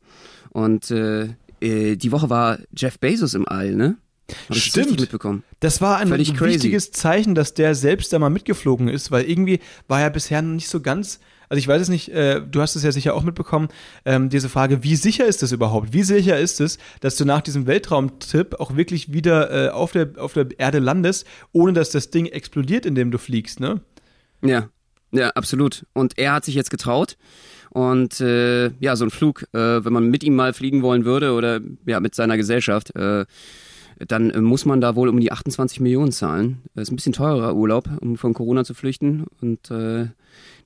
[0.49, 1.29] Und äh,
[1.61, 3.99] äh, die Woche war Jeff Bezos im All, ne?
[4.31, 5.01] Hab das Stimmt.
[5.01, 5.43] mitbekommen.
[5.61, 6.55] Das war ein Völlig crazy.
[6.55, 10.55] wichtiges Zeichen, dass der selbst da mal mitgeflogen ist, weil irgendwie war er bisher noch
[10.55, 11.21] nicht so ganz.
[11.49, 13.69] Also ich weiß es nicht, äh, du hast es ja sicher auch mitbekommen,
[14.05, 15.95] ähm, diese Frage, wie sicher ist es überhaupt?
[15.95, 20.11] Wie sicher ist es, dass du nach diesem Weltraumtrip auch wirklich wieder äh, auf, der,
[20.19, 23.81] auf der Erde landest, ohne dass das Ding explodiert, in dem du fliegst, ne?
[24.43, 24.69] Ja,
[25.11, 25.87] ja, absolut.
[25.95, 27.17] Und er hat sich jetzt getraut.
[27.71, 31.33] Und äh, ja, so ein Flug, äh, wenn man mit ihm mal fliegen wollen würde
[31.33, 33.25] oder ja, mit seiner Gesellschaft, äh,
[34.07, 36.63] dann äh, muss man da wohl um die 28 Millionen zahlen.
[36.75, 39.27] Das ist ein bisschen teurer Urlaub, um von Corona zu flüchten.
[39.41, 40.07] Und äh,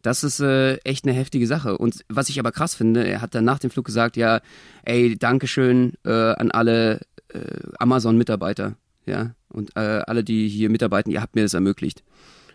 [0.03, 1.79] das ist äh, echt eine heftige Sache.
[1.79, 4.40] Und was ich aber krass finde, er hat dann nach dem Flug gesagt, ja,
[4.85, 7.40] ey, Dankeschön äh, an alle äh,
[7.79, 8.75] Amazon-Mitarbeiter,
[9.07, 12.03] ja, und äh, alle, die hier mitarbeiten, ihr habt mir das ermöglicht.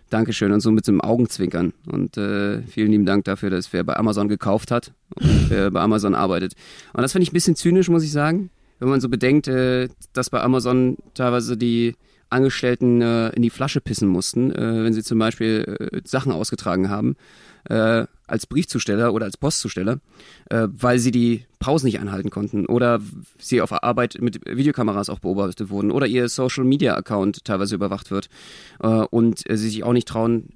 [0.09, 1.73] Dankeschön und so mit so einem Augenzwinkern.
[1.85, 5.81] Und äh, vielen lieben Dank dafür, dass wer bei Amazon gekauft hat und wer bei
[5.81, 6.53] Amazon arbeitet.
[6.93, 9.89] Und das finde ich ein bisschen zynisch, muss ich sagen, wenn man so bedenkt, äh,
[10.13, 11.95] dass bei Amazon teilweise die
[12.29, 17.15] Angestellten äh, in die Flasche pissen mussten, äh, wenn sie zum Beispiel Sachen ausgetragen haben,
[17.69, 19.99] als Briefzusteller oder als Postzusteller,
[20.49, 23.01] weil sie die Pausen nicht einhalten konnten oder
[23.39, 28.09] sie auf Arbeit mit Videokameras auch beobachtet wurden oder ihr Social Media Account teilweise überwacht
[28.09, 28.29] wird
[29.09, 30.47] und sie sich auch nicht trauen,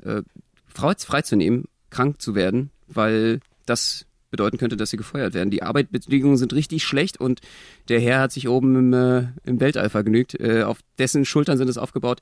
[0.74, 5.52] frei- freizunehmen, krank zu werden, weil das bedeuten könnte, dass sie gefeuert werden.
[5.52, 7.42] Die Arbeitsbedingungen sind richtig schlecht und
[7.90, 10.40] der Herr hat sich oben im, äh, im Weltall vergnügt.
[10.40, 12.22] Äh, auf dessen Schultern sind es aufgebaut.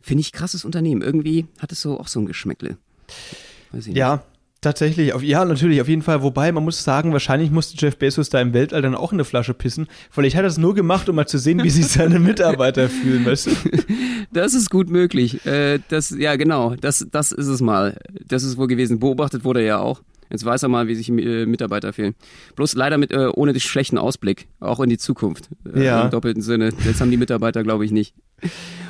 [0.00, 1.02] Finde ich krasses Unternehmen.
[1.02, 2.78] Irgendwie hat es so auch so ein Geschmäckle.
[3.86, 4.24] Ja,
[4.60, 5.12] tatsächlich.
[5.12, 6.22] Auf, ja, natürlich, auf jeden Fall.
[6.22, 9.24] Wobei, man muss sagen, wahrscheinlich musste Jeff Bezos da im Weltall dann auch in eine
[9.24, 9.86] Flasche pissen.
[10.10, 13.24] Vielleicht hat er es nur gemacht, um mal zu sehen, wie sich seine Mitarbeiter fühlen,
[13.24, 13.50] weißt du?
[14.32, 15.44] Das ist gut möglich.
[15.46, 16.74] Äh, das, ja, genau.
[16.76, 17.98] Das, das ist es mal.
[18.26, 19.00] Das ist wohl gewesen.
[19.00, 20.02] Beobachtet wurde er ja auch.
[20.30, 22.14] Jetzt weiß er mal, wie sich äh, Mitarbeiter fühlen.
[22.56, 25.48] Bloß leider mit äh, ohne den schlechten Ausblick, auch in die Zukunft.
[25.74, 26.04] Äh, Ja.
[26.04, 26.70] Im doppelten Sinne.
[26.84, 28.14] Jetzt haben die Mitarbeiter, glaube ich, nicht.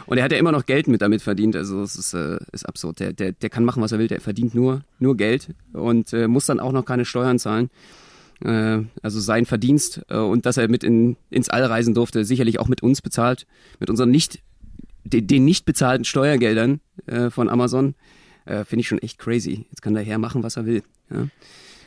[0.07, 1.57] Und er hat ja immer noch Geld mit damit verdient.
[1.57, 3.01] Also es ist, äh, ist absurd.
[3.01, 4.09] Der, der, der kann machen, was er will.
[4.09, 7.71] Der verdient nur, nur Geld und äh, muss dann auch noch keine Steuern zahlen.
[8.45, 12.59] Äh, also sein Verdienst äh, und dass er mit in, ins All reisen durfte, sicherlich
[12.61, 13.47] auch mit uns bezahlt,
[13.79, 14.41] mit unseren nicht
[15.05, 17.95] den, den nicht bezahlten Steuergeldern äh, von Amazon,
[18.47, 19.67] finde ich schon echt crazy.
[19.71, 20.83] Jetzt kann der Herr machen, was er will.
[21.11, 21.27] Ja?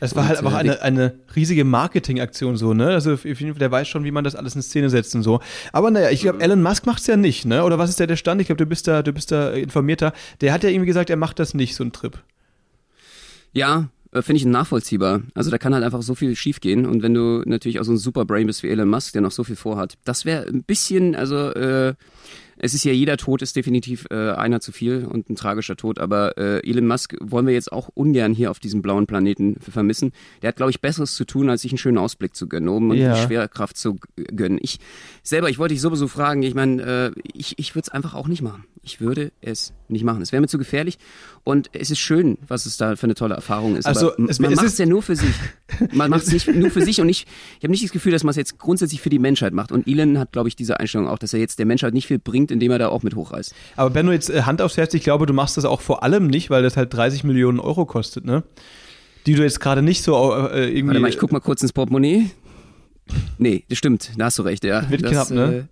[0.00, 2.88] Es war Und, halt einfach äh, eine, eine riesige Marketingaktion so, ne?
[2.88, 5.22] Also auf jeden Fall, der weiß schon, wie man das alles in Szene setzt und
[5.22, 5.40] so.
[5.72, 7.64] Aber naja, ich glaube, Elon Musk macht's ja nicht, ne?
[7.64, 8.40] Oder was ist da der Stand?
[8.40, 10.12] Ich glaube, du bist da, du bist da informierter.
[10.40, 12.18] Der hat ja irgendwie gesagt, er macht das nicht, so ein Trip.
[13.52, 15.22] Ja, äh, finde ich nachvollziehbar.
[15.34, 17.96] Also da kann halt einfach so viel schiefgehen und wenn du natürlich auch so ein
[17.98, 21.50] Superbrain bist wie Elon Musk, der noch so viel vorhat, das wäre ein bisschen, also
[21.52, 21.94] äh,
[22.58, 25.98] es ist ja jeder Tod ist definitiv äh, einer zu viel und ein tragischer Tod,
[25.98, 30.12] aber äh, Elon Musk wollen wir jetzt auch ungern hier auf diesem blauen Planeten vermissen.
[30.42, 32.92] Der hat, glaube ich, Besseres zu tun, als sich einen schönen Ausblick zu gönnen, um
[32.94, 33.14] Ja.
[33.14, 33.96] die Schwerkraft zu
[34.34, 34.58] gönnen.
[34.62, 34.78] Ich
[35.22, 36.82] selber, ich wollte dich sowieso fragen, ich meine,
[37.16, 38.64] äh, ich, ich würde es einfach auch nicht machen.
[38.82, 40.20] Ich würde es nicht machen.
[40.20, 40.98] Es wäre mir zu gefährlich
[41.42, 43.86] und es ist schön, was es da für eine tolle Erfahrung ist.
[43.86, 45.34] Also, aber es- man macht es ja nur für sich.
[45.92, 47.26] Man macht es nicht nur für sich und ich,
[47.58, 49.72] ich habe nicht das Gefühl, dass man es jetzt grundsätzlich für die Menschheit macht.
[49.72, 52.18] Und Elon hat, glaube ich, diese Einstellung auch, dass er jetzt der Menschheit nicht viel
[52.18, 53.54] bringt, indem er da auch mit hochreißt.
[53.76, 56.26] Aber Benno, jetzt äh, Hand aufs Herz, ich glaube, du machst das auch vor allem
[56.26, 58.42] nicht, weil das halt 30 Millionen Euro kostet, ne?
[59.26, 60.88] Die du jetzt gerade nicht so äh, irgendwie.
[60.88, 62.30] Warte mal, ich guck mal kurz ins Portemonnaie.
[63.38, 64.88] Nee, das stimmt, da hast du recht, ja.
[64.90, 65.68] Wird das, knapp, ne?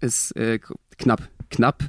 [0.00, 0.58] Äh, ist äh,
[0.98, 1.84] knapp, knapp,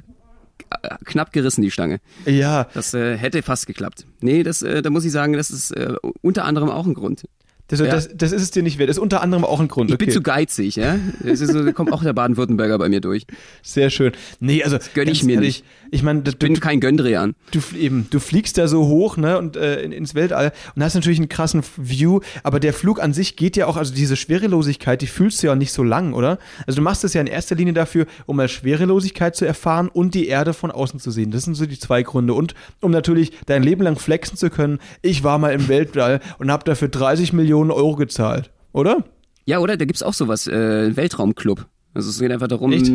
[0.82, 2.00] äh, knapp gerissen, die Stange.
[2.24, 4.06] Ja, Das äh, hätte fast geklappt.
[4.20, 7.24] Nee, das, äh, da muss ich sagen, das ist äh, unter anderem auch ein Grund.
[7.68, 7.86] Das, Ja.
[7.86, 8.88] das, das ist es dir nicht wert.
[8.88, 9.90] Das ist unter anderem auch ein Grund.
[9.90, 10.14] Ich bin okay.
[10.14, 10.98] zu geizig, ja.
[11.22, 13.26] Das ist so, da kommt auch der Baden-Württemberger bei mir durch.
[13.62, 14.12] Sehr schön.
[14.40, 17.34] Nee, also gönn ich ganz mir ehrlich, Ich meine, du, Ich bin kein Göndrian.
[17.50, 20.94] du, eben, du fliegst da so hoch, ne, und äh, in, ins Weltall und hast
[20.94, 25.02] natürlich einen krassen View, aber der Flug an sich geht ja auch, also diese Schwerelosigkeit,
[25.02, 26.38] die fühlst du ja auch nicht so lang, oder?
[26.66, 30.14] Also du machst es ja in erster Linie dafür, um mal Schwerelosigkeit zu erfahren und
[30.14, 31.30] die Erde von außen zu sehen.
[31.30, 34.78] Das sind so die zwei Gründe und um natürlich dein Leben lang flexen zu können.
[35.02, 39.04] Ich war mal im Weltall und habe dafür 30 Millionen Euro gezahlt, oder?
[39.44, 39.76] Ja, oder?
[39.76, 41.66] Da gibt's auch sowas, äh, Weltraumclub.
[41.94, 42.90] Also es geht einfach darum, Echt?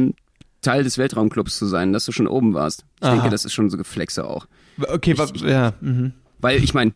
[0.62, 2.86] Teil des Weltraumclubs zu sein, dass du schon oben warst.
[3.00, 3.14] Ich Aha.
[3.16, 4.48] denke, das ist schon so Geflexe auch.
[4.80, 6.14] Okay, wa- ja, mhm.
[6.40, 6.94] Weil ich meine,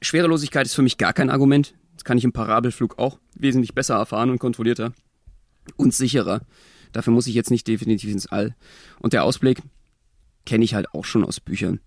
[0.00, 1.74] Schwerelosigkeit ist für mich gar kein Argument.
[1.96, 4.92] Das kann ich im Parabelflug auch wesentlich besser erfahren und kontrollierter
[5.76, 6.40] und sicherer.
[6.92, 8.54] Dafür muss ich jetzt nicht definitiv ins All.
[9.00, 9.60] Und der Ausblick
[10.46, 11.80] kenne ich halt auch schon aus Büchern.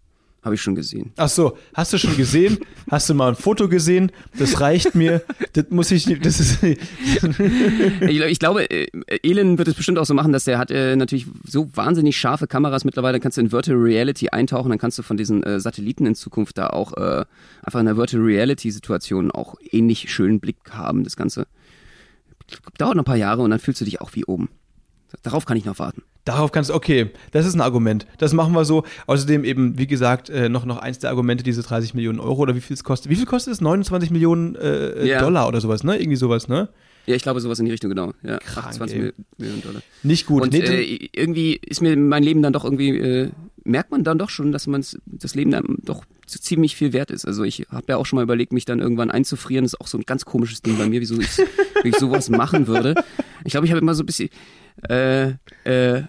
[0.47, 1.11] Habe ich schon gesehen.
[1.17, 2.57] Ach so, hast du schon gesehen?
[2.89, 4.13] Hast du mal ein Foto gesehen?
[4.39, 5.21] Das reicht mir.
[5.51, 8.87] Das muss ich das ist, ich, glaub- ich glaube, äh,
[9.23, 12.47] Elon wird es bestimmt auch so machen, dass der hat äh, natürlich so wahnsinnig scharfe
[12.47, 16.05] Kameras mittlerweile, kannst du in Virtual Reality eintauchen, dann kannst du von diesen äh, Satelliten
[16.05, 17.25] in Zukunft da auch äh,
[17.61, 21.03] einfach in der Virtual Reality Situation auch ähnlich schönen Blick haben.
[21.03, 21.45] Das Ganze
[22.77, 24.47] dauert noch ein paar Jahre und dann fühlst du dich auch wie oben.
[25.23, 26.03] Darauf kann ich noch warten.
[26.25, 28.05] Darauf kannst du, okay, das ist ein Argument.
[28.17, 28.83] Das machen wir so.
[29.05, 32.55] Außerdem eben, wie gesagt, äh, noch, noch eins der Argumente, diese 30 Millionen Euro oder
[32.55, 33.09] wie viel es kostet.
[33.09, 33.61] Wie viel kostet es?
[33.61, 35.21] 29 Millionen äh, Ja.
[35.21, 35.97] Dollar oder sowas, ne?
[35.97, 36.67] Irgendwie sowas, ne?
[37.05, 38.11] Ja, ich glaube sowas in die Richtung, genau.
[38.23, 39.01] Ja, Krank, 28 ey.
[39.03, 39.81] Mil- Millionen Dollar.
[40.03, 40.41] Nicht gut.
[40.43, 43.29] Und nee, äh, irgendwie ist mir mein Leben dann doch irgendwie, äh,
[43.63, 47.25] merkt man dann doch schon, dass man das Leben dann doch ziemlich viel wert ist.
[47.25, 49.63] Also ich habe ja auch schon mal überlegt, mich dann irgendwann einzufrieren.
[49.63, 51.29] Das ist auch so ein ganz komisches Ding bei mir, wieso ich,
[51.85, 52.95] ich sowas machen würde.
[53.45, 54.27] Ich glaube, ich habe immer so ein bisschen,
[54.89, 55.29] äh,
[55.63, 56.03] äh,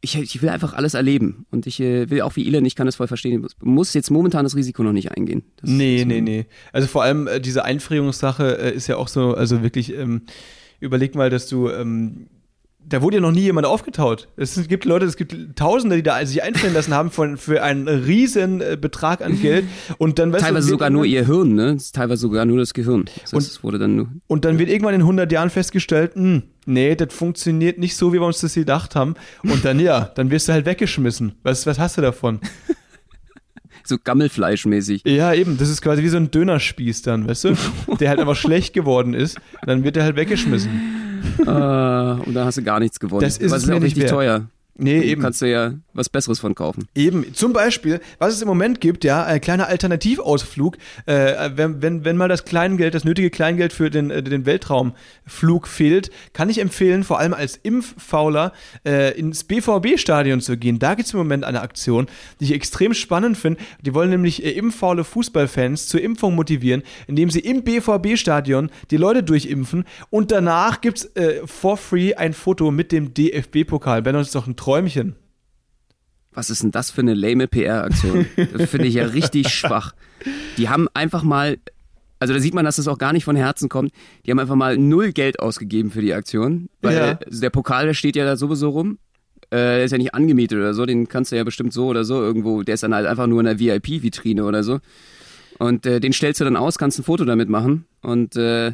[0.00, 1.46] ich, ich will einfach alles erleben.
[1.50, 4.10] Und ich äh, will auch wie Elon, ich kann das voll verstehen, muss, muss jetzt
[4.10, 5.42] momentan das Risiko noch nicht eingehen.
[5.60, 6.46] Das Nee, nee, nee.
[6.72, 10.22] Also vor allem äh, diese Einfrierungssache äh, ist ja auch so, also wirklich, ähm,
[10.80, 12.26] überleg mal, dass du, ähm,
[12.86, 14.28] da wurde ja noch nie jemand aufgetaut.
[14.36, 17.88] Es gibt Leute, es gibt Tausende, die da sich einfrieren lassen haben von, für einen
[17.88, 19.64] riesen äh, Betrag an Geld
[19.96, 21.78] und dann Teilweise du, sogar nur ihr Hirn, ne?
[21.94, 23.06] Teilweise sogar nur das Gehirn.
[23.22, 24.08] Das heißt, Und- wurde dann nur.
[24.26, 28.18] Und dann wird irgendwann in 100 Jahren festgestellt, hm, nee, das funktioniert nicht so, wie
[28.20, 29.14] wir uns das gedacht haben.
[29.42, 31.34] Und dann, ja, dann wirst du halt weggeschmissen.
[31.42, 32.40] Was, was hast du davon?
[33.86, 35.02] So Gammelfleischmäßig.
[35.04, 37.54] Ja, eben, das ist quasi wie so ein Dönerspieß dann, weißt du?
[38.00, 39.38] Der halt einfach schlecht geworden ist.
[39.66, 40.70] Dann wird er halt weggeschmissen.
[41.40, 43.20] äh, und da hast du gar nichts gewonnen.
[43.20, 44.10] Das ist Aber ist auch nicht richtig wert.
[44.12, 44.46] teuer.
[44.78, 45.20] Nee, Da eben.
[45.20, 46.88] kannst du ja was Besseres von kaufen.
[46.94, 50.76] Eben, zum Beispiel, was es im Moment gibt, ja, ein kleiner Alternativausflug,
[51.06, 55.68] äh, wenn, wenn, wenn mal das Kleingeld, das nötige Kleingeld für den, äh, den Weltraumflug
[55.68, 58.52] fehlt, kann ich empfehlen, vor allem als Impffauler,
[58.84, 60.78] äh, ins BVB-Stadion zu gehen.
[60.78, 62.06] Da gibt es im Moment eine Aktion,
[62.40, 63.60] die ich extrem spannend finde.
[63.80, 69.22] Die wollen nämlich äh, impffaule Fußballfans zur Impfung motivieren, indem sie im BVB-Stadion die Leute
[69.22, 74.02] durchimpfen und danach gibt es äh, for free ein Foto mit dem DFB-Pokal.
[74.02, 75.16] Das ist doch ein Träumchen.
[76.34, 78.26] Was ist denn das für eine lame PR-Aktion?
[78.52, 79.94] Das finde ich ja richtig schwach.
[80.56, 81.58] Die haben einfach mal,
[82.18, 83.92] also da sieht man, dass das auch gar nicht von Herzen kommt.
[84.26, 86.68] Die haben einfach mal null Geld ausgegeben für die Aktion.
[86.82, 87.10] Weil Ja.
[87.12, 88.98] äh, der Pokal, der steht ja da sowieso rum.
[89.50, 92.04] Äh, der ist ja nicht angemietet oder so, den kannst du ja bestimmt so oder
[92.04, 94.80] so irgendwo, der ist dann halt einfach nur in der VIP-Vitrine oder so.
[95.58, 98.72] Und äh, den stellst du dann aus, kannst ein Foto damit machen und äh,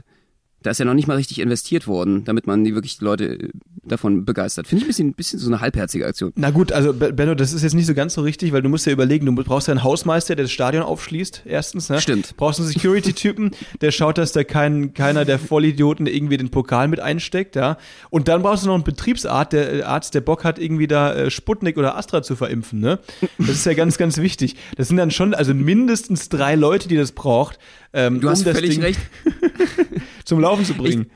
[0.62, 3.48] da ist ja noch nicht mal richtig investiert worden, damit man die wirklich Leute äh,
[3.82, 4.66] davon begeistert.
[4.66, 6.32] Finde ich ein bisschen, bisschen so eine halbherzige Aktion.
[6.36, 8.68] Na gut, also Be- Benno, das ist jetzt nicht so ganz so richtig, weil du
[8.68, 12.00] musst ja überlegen, du brauchst ja einen Hausmeister, der das Stadion aufschließt, erstens, ne?
[12.00, 12.36] Stimmt.
[12.36, 17.00] Brauchst einen Security-Typen, der schaut, dass da kein, keiner der Vollidioten irgendwie den Pokal mit
[17.00, 17.78] einsteckt, ja?
[18.10, 21.14] Und dann brauchst du noch einen Betriebsarzt, der äh, Arzt, der Bock hat, irgendwie da
[21.14, 22.98] äh, Sputnik oder Astra zu verimpfen, ne?
[23.38, 24.56] Das ist ja ganz, ganz wichtig.
[24.76, 27.58] Das sind dann schon, also mindestens drei Leute, die das braucht,
[27.92, 29.00] ähm, Du hast um das völlig Ding recht.
[30.30, 31.10] zum Laufen zu bringen.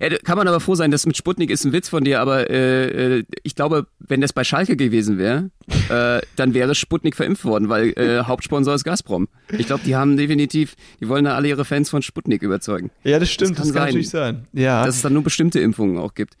[0.00, 2.50] Ja, kann man aber froh sein, das mit Sputnik ist ein Witz von dir, aber
[2.50, 5.50] äh, äh ich glaube, wenn das bei Schalke gewesen wäre,
[5.88, 9.28] äh, dann wäre Sputnik verimpft worden, weil äh, Hauptsponsor ist Gazprom.
[9.50, 12.90] Ich glaube, die haben definitiv, die wollen da alle ihre Fans von Sputnik überzeugen.
[13.02, 14.46] Ja, das stimmt, das kann, das kann natürlich sein.
[14.52, 14.84] Ja.
[14.84, 16.36] Dass es dann nur bestimmte Impfungen auch gibt.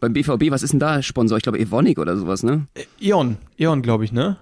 [0.00, 1.36] Beim BVB, was ist denn da Sponsor?
[1.36, 2.66] Ich glaube Evonik oder sowas, ne?
[3.00, 4.36] Eon, Eon, glaube ich, ne?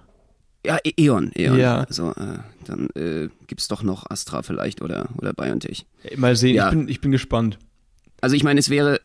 [0.65, 1.59] Ja, e Eon, Eon.
[1.59, 1.83] Ja.
[1.83, 5.85] Also, äh, dann äh, gibt es doch noch Astra vielleicht oder, oder BioNTech.
[6.15, 6.67] Mal sehen, ja.
[6.67, 7.59] ich, bin, ich bin gespannt.
[8.21, 8.99] Also ich meine, es wäre,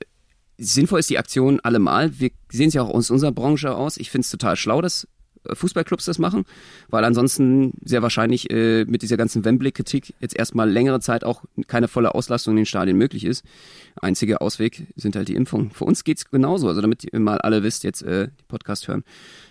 [0.56, 2.18] sinnvoll ist die Aktion allemal.
[2.18, 3.96] Wir sehen es ja auch aus unserer Branche aus.
[3.96, 5.08] Ich finde es total schlau, dass äh,
[5.50, 6.44] Fußballclubs das machen,
[6.88, 11.88] weil ansonsten sehr wahrscheinlich äh, mit dieser ganzen Wembley-Kritik jetzt erstmal längere Zeit auch keine
[11.88, 13.44] volle Auslastung in den Stadien möglich ist.
[14.00, 15.70] Einziger Ausweg sind halt die Impfungen.
[15.70, 19.04] Für uns geht's genauso, also damit ihr mal alle wisst, jetzt äh, die Podcast hören,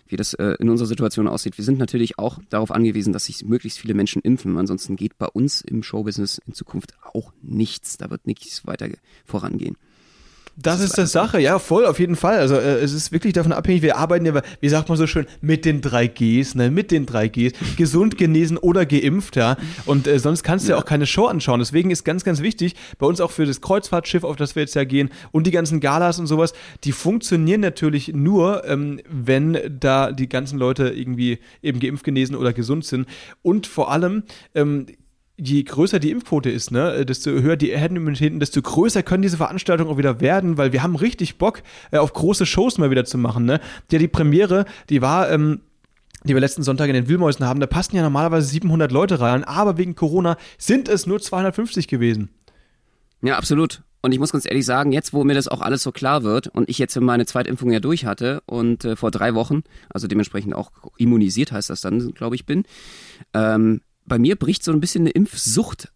[0.08, 1.58] wie das äh, in unserer Situation aussieht.
[1.58, 4.58] Wir sind natürlich auch darauf angewiesen, dass sich möglichst viele Menschen impfen.
[4.58, 7.97] Ansonsten geht bei uns im Showbusiness in Zukunft auch nichts.
[7.97, 8.88] Da wird nichts weiter
[9.25, 9.75] vorangehen.
[10.62, 12.38] Das, ist das Sache, ja, voll, auf jeden Fall.
[12.38, 15.26] Also äh, es ist wirklich davon abhängig, wir arbeiten ja, wie sagt man so schön,
[15.39, 19.56] mit den drei Gs, ne, mit den drei Gs, gesund, genesen oder geimpft, ja.
[19.86, 20.76] Und äh, sonst kannst du ja.
[20.76, 21.60] ja auch keine Show anschauen.
[21.60, 24.76] Deswegen ist ganz, ganz wichtig, bei uns auch für das Kreuzfahrtschiff, auf das wir jetzt
[24.76, 30.12] ja gehen, und die ganzen Galas und sowas, die funktionieren natürlich nur, ähm, wenn da
[30.12, 33.08] die ganzen Leute irgendwie eben geimpft, genesen oder gesund sind.
[33.41, 34.24] Und vor allem,
[34.56, 34.88] ähm,
[35.39, 39.89] je größer die Impfquote ist, ne, desto höher die Herdenimmunitäten, desto größer können diese Veranstaltungen
[39.89, 43.17] auch wieder werden, weil wir haben richtig Bock, äh, auf große Shows mal wieder zu
[43.17, 43.45] machen.
[43.45, 43.60] Ne?
[43.91, 45.62] Ja, die Premiere, die war ähm,
[46.25, 49.45] die wir letzten Sonntag in den Wühlmäusen haben, da passen ja normalerweise 700 Leute rein,
[49.45, 52.30] aber wegen Corona sind es nur 250 gewesen.
[53.21, 53.84] Ja, absolut.
[54.02, 56.47] Und ich muss ganz ehrlich sagen, jetzt, wo mir das auch alles so klar wird
[56.47, 60.56] und ich jetzt meine Zweitimpfung ja durch hatte und äh, vor drei Wochen, also dementsprechend
[60.56, 62.63] auch immunisiert heißt das dann, glaube ich, bin,
[63.34, 65.89] ähm, bei mir bricht so ein bisschen eine Impfsucht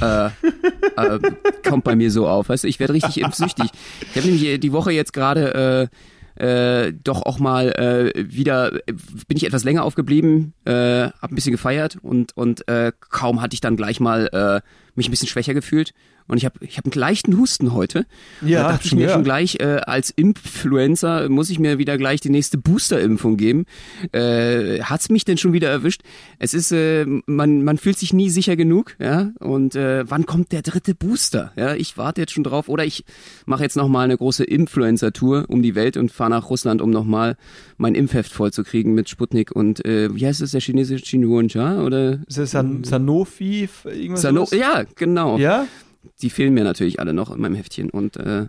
[0.00, 1.20] äh, äh,
[1.66, 2.48] kommt bei mir so auf.
[2.48, 3.70] Weißt du, ich werde richtig impfsüchtig.
[4.00, 5.88] Ich habe nämlich die Woche jetzt gerade
[6.36, 8.70] äh, äh, doch auch mal äh, wieder,
[9.26, 13.54] bin ich etwas länger aufgeblieben, äh, habe ein bisschen gefeiert und, und äh, kaum hatte
[13.54, 14.60] ich dann gleich mal äh,
[14.98, 15.94] mich ein bisschen schwächer gefühlt
[16.28, 18.06] und ich habe ich hab einen leichten Husten heute.
[18.42, 19.12] Ja, da dachte ich mir ja.
[19.14, 23.64] schon gleich, äh, als Influencer muss ich mir wieder gleich die nächste Booster-Impfung geben.
[24.12, 26.02] Äh, hat's mich denn schon wieder erwischt?
[26.38, 29.30] Es ist, äh, man, man fühlt sich nie sicher genug, ja.
[29.40, 31.52] Und äh, wann kommt der dritte Booster?
[31.56, 32.68] Ja, ich warte jetzt schon drauf.
[32.68, 33.04] Oder ich
[33.46, 37.36] mache jetzt nochmal eine große Influencer-Tour um die Welt und fahre nach Russland, um nochmal
[37.78, 41.82] mein Impfheft vollzukriegen mit Sputnik und äh, wie heißt es, der chinesische Xinhuanja?
[41.82, 42.20] Oder?
[42.26, 43.68] Ist das San Sanofi?
[43.84, 45.38] Irgendwas Sano ja, genau.
[45.38, 45.66] Ja?
[46.22, 47.90] die fehlen mir natürlich alle noch in meinem Heftchen.
[47.90, 48.46] Und äh,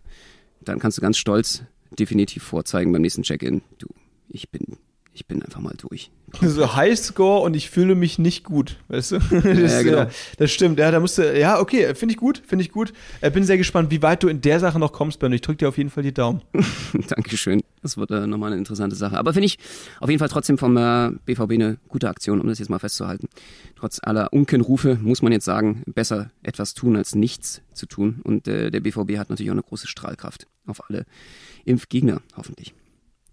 [0.62, 1.64] dann kannst du ganz stolz
[1.98, 3.62] definitiv vorzeigen beim nächsten Check-in.
[3.78, 3.88] Du,
[4.30, 4.78] ich bin,
[5.20, 6.12] ich bin einfach mal durch.
[6.42, 9.20] So Highscore und ich fühle mich nicht gut, weißt du?
[9.30, 10.06] Das, ja, genau.
[10.38, 12.94] das stimmt, ja, da musst du, ja, okay, finde ich gut, finde ich gut.
[13.22, 15.34] Ich bin sehr gespannt, wie weit du in der Sache noch kommst, Ben.
[15.34, 16.42] Ich drücke dir auf jeden Fall die Daumen.
[17.10, 17.62] Dankeschön.
[17.82, 19.18] Das wird äh, nochmal eine interessante Sache.
[19.18, 19.58] Aber finde ich
[20.00, 23.28] auf jeden Fall trotzdem vom äh, BVB eine gute Aktion, um das jetzt mal festzuhalten.
[23.76, 28.22] Trotz aller Unkenrufe muss man jetzt sagen, besser etwas tun als nichts zu tun.
[28.24, 31.06] Und äh, der BVB hat natürlich auch eine große Strahlkraft auf alle
[31.66, 32.74] Impfgegner, hoffentlich.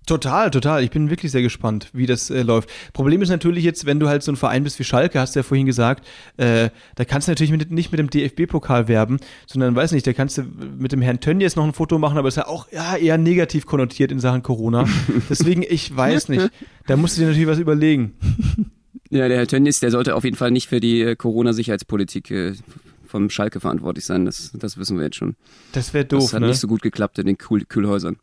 [0.07, 0.85] Total, total.
[0.85, 2.71] Ich bin wirklich sehr gespannt, wie das äh, läuft.
[2.93, 5.41] Problem ist natürlich jetzt, wenn du halt so ein Verein bist wie Schalke, hast du
[5.41, 9.75] ja vorhin gesagt, äh, da kannst du natürlich mit, nicht mit dem DFB-Pokal werben, sondern,
[9.75, 10.45] weiß nicht, da kannst du
[10.79, 13.67] mit dem Herrn Tönnies noch ein Foto machen, aber ist ja auch ja, eher negativ
[13.67, 14.87] konnotiert in Sachen Corona.
[15.29, 16.51] Deswegen, ich weiß nicht.
[16.87, 18.15] Da musst du dir natürlich was überlegen.
[19.11, 22.55] Ja, der Herr Tönnies, der sollte auf jeden Fall nicht für die äh, Corona-Sicherheitspolitik äh,
[23.07, 24.25] vom Schalke verantwortlich sein.
[24.25, 25.37] Das, das wissen wir jetzt schon.
[25.73, 26.25] Das wäre doof.
[26.25, 26.49] Das hat ne?
[26.49, 28.19] nicht so gut geklappt in den Kühl Kühlhäusern.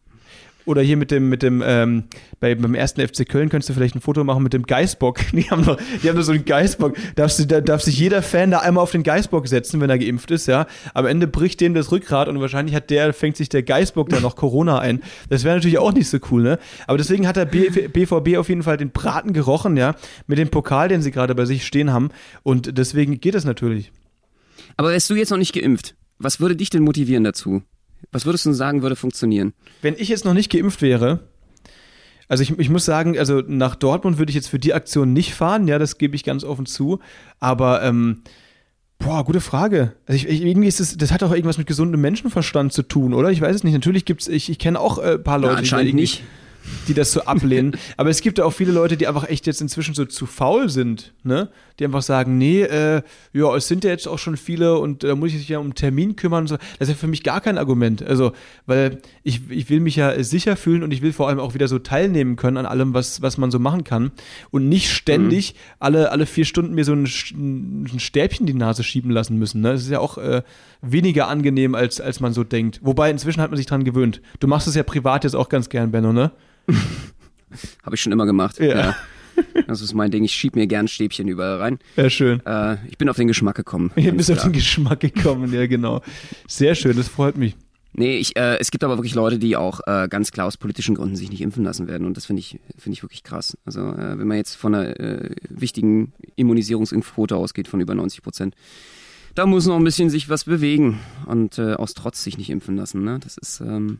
[0.65, 2.05] Oder hier mit dem, mit dem, ähm,
[2.39, 5.19] bei, beim ersten FC Köln könntest du vielleicht ein Foto machen mit dem Geißbock.
[5.33, 6.95] Die haben noch, die haben noch so einen Geißbock.
[7.15, 9.97] Darfst du, da darf sich jeder Fan da einmal auf den Geißbock setzen, wenn er
[9.97, 10.67] geimpft ist, ja.
[10.93, 14.19] Am Ende bricht dem das Rückgrat und wahrscheinlich hat der, fängt sich der Geißbock da
[14.19, 15.01] noch Corona ein.
[15.29, 16.59] Das wäre natürlich auch nicht so cool, ne?
[16.87, 19.95] Aber deswegen hat der BVB auf jeden Fall den Braten gerochen, ja,
[20.27, 22.09] mit dem Pokal, den sie gerade bei sich stehen haben.
[22.43, 23.91] Und deswegen geht es natürlich.
[24.77, 25.95] Aber wärst du jetzt noch nicht geimpft?
[26.19, 27.63] Was würde dich denn motivieren dazu?
[28.11, 29.53] Was würdest du sagen, würde funktionieren?
[29.81, 31.21] Wenn ich jetzt noch nicht geimpft wäre,
[32.27, 35.33] also ich, ich muss sagen, also nach Dortmund würde ich jetzt für die Aktion nicht
[35.33, 36.99] fahren, ja, das gebe ich ganz offen zu.
[37.39, 38.23] Aber ähm,
[39.03, 39.93] Boah, gute Frage.
[40.05, 43.13] Also ich, ich, irgendwie ist das, das hat auch irgendwas mit gesundem Menschenverstand zu tun,
[43.13, 43.31] oder?
[43.31, 43.73] Ich weiß es nicht.
[43.73, 45.53] Natürlich gibt es, ich, ich kenne auch ein äh, paar Leute.
[45.53, 46.23] Ja, anscheinend nicht.
[46.87, 47.77] Die das so ablehnen.
[47.97, 50.69] Aber es gibt ja auch viele Leute, die einfach echt jetzt inzwischen so zu faul
[50.69, 51.49] sind, ne?
[51.79, 53.01] Die einfach sagen, nee, äh,
[53.33, 55.57] ja, es sind ja jetzt auch schon viele und da äh, muss ich mich ja
[55.59, 56.57] um einen Termin kümmern und so.
[56.79, 58.03] Das ist ja für mich gar kein Argument.
[58.03, 58.33] Also,
[58.65, 61.67] weil ich, ich will mich ja sicher fühlen und ich will vor allem auch wieder
[61.67, 64.11] so teilnehmen können an allem, was, was man so machen kann.
[64.51, 65.57] Und nicht ständig mhm.
[65.79, 69.61] alle, alle vier Stunden mir so ein, ein Stäbchen in die Nase schieben lassen müssen.
[69.61, 69.71] Ne?
[69.71, 70.43] Das ist ja auch äh,
[70.81, 72.79] weniger angenehm, als, als man so denkt.
[72.83, 74.21] Wobei inzwischen hat man sich dran gewöhnt.
[74.39, 76.31] Du machst es ja privat jetzt auch ganz gern, Benno, ne?
[77.83, 78.59] Habe ich schon immer gemacht.
[78.59, 78.65] Ja.
[78.65, 78.95] ja.
[79.67, 80.23] Das ist mein Ding.
[80.23, 81.79] Ich schieb mir gern Stäbchen überall rein.
[81.95, 82.45] Ja, schön.
[82.45, 83.91] Äh, ich bin auf den Geschmack gekommen.
[83.95, 86.01] Du bist auf den Geschmack gekommen, ja, genau.
[86.47, 87.55] Sehr schön, das freut mich.
[87.95, 90.95] Nee, ich, äh, es gibt aber wirklich Leute, die auch äh, ganz klar aus politischen
[90.95, 92.05] Gründen sich nicht impfen lassen werden.
[92.05, 93.55] Und das finde ich, finde ich wirklich krass.
[93.65, 98.55] Also, äh, wenn man jetzt von einer äh, wichtigen Immunisierungsimpfquote ausgeht von über 90 Prozent,
[99.35, 102.75] da muss noch ein bisschen sich was bewegen und äh, aus Trotz sich nicht impfen
[102.75, 103.03] lassen.
[103.03, 103.19] Ne?
[103.19, 103.99] Das ist, ähm,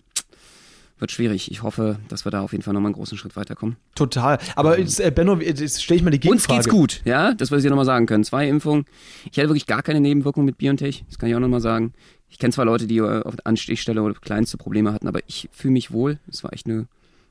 [0.99, 1.51] wird schwierig.
[1.51, 3.77] Ich hoffe, dass wir da auf jeden Fall nochmal einen großen Schritt weiterkommen.
[3.95, 4.37] Total.
[4.55, 6.57] Aber jetzt, äh, Benno, jetzt stelle ich mal die Gegenfrage.
[6.57, 8.23] Uns geht's gut, ja, das was ich nochmal sagen können.
[8.23, 8.85] Zwei Impfungen.
[9.31, 11.93] Ich hatte wirklich gar keine Nebenwirkungen mit BioNTech, das kann ich auch nochmal sagen.
[12.29, 15.73] Ich kenne zwar Leute, die äh, auf Anstichstelle oder kleinste Probleme hatten, aber ich fühle
[15.73, 16.19] mich wohl.
[16.27, 16.87] Es war echt eine,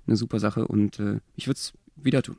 [0.06, 2.36] eine super Sache und äh, ich würde es wieder tun.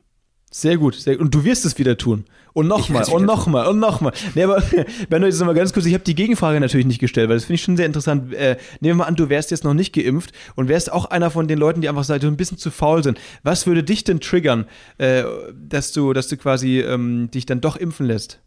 [0.56, 1.24] Sehr gut, sehr gut.
[1.24, 2.26] Und du wirst es wieder tun.
[2.52, 4.12] Und nochmal, und nochmal, und nochmal.
[4.36, 4.62] Nee, aber
[5.08, 7.56] Benno, jetzt nochmal ganz kurz, ich habe die Gegenfrage natürlich nicht gestellt, weil das finde
[7.56, 8.32] ich schon sehr interessant.
[8.32, 11.32] Äh, nehmen wir mal an, du wärst jetzt noch nicht geimpft und wärst auch einer
[11.32, 13.18] von den Leuten, die einfach sagen, du ein bisschen zu faul sind.
[13.42, 14.66] Was würde dich denn triggern,
[14.98, 15.24] äh,
[15.60, 18.40] dass du, dass du quasi ähm, dich dann doch impfen lässt?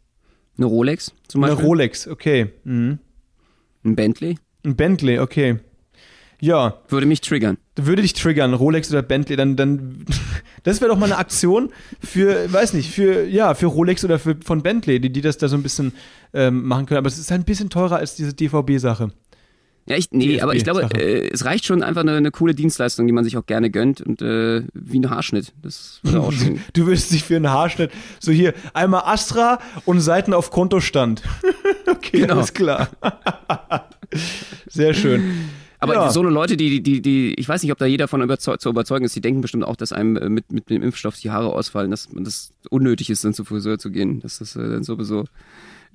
[0.57, 1.57] Eine Rolex zum Beispiel?
[1.57, 2.53] Eine Rolex, okay.
[2.63, 2.99] Mhm.
[3.83, 4.37] Ein Bentley?
[4.63, 5.59] Ein Bentley, okay.
[6.39, 6.75] Ja.
[6.87, 7.57] Würde mich triggern.
[7.75, 10.05] Würde dich triggern, Rolex oder Bentley, dann, dann,
[10.63, 14.37] das wäre doch mal eine Aktion für, weiß nicht, für, ja, für Rolex oder für,
[14.43, 15.93] von Bentley, die, die das da so ein bisschen
[16.33, 16.99] ähm, machen können.
[16.99, 19.11] Aber es ist halt ein bisschen teurer als diese DVB-Sache.
[19.87, 22.53] Ja, ich, nee, DFB aber ich glaube, äh, es reicht schon einfach eine, eine, coole
[22.53, 25.53] Dienstleistung, die man sich auch gerne gönnt und äh, wie ein Haarschnitt.
[25.61, 26.59] Das würde auch schon.
[26.73, 31.23] du würdest dich für einen Haarschnitt so hier einmal Astra und Seiten auf Kontostand.
[31.87, 32.35] okay, genau.
[32.35, 32.89] alles klar.
[34.67, 35.49] Sehr schön.
[35.79, 36.09] Aber ja.
[36.09, 38.69] so eine Leute, die, die, die, ich weiß nicht, ob da jeder von überzeug zu
[38.69, 41.53] überzeugen ist, die denken bestimmt auch, dass einem äh, mit, mit dem Impfstoff die Haare
[41.53, 44.19] ausfallen, dass das unnötig ist, dann zur Friseur zu gehen.
[44.21, 45.25] Dass das äh, dann sowieso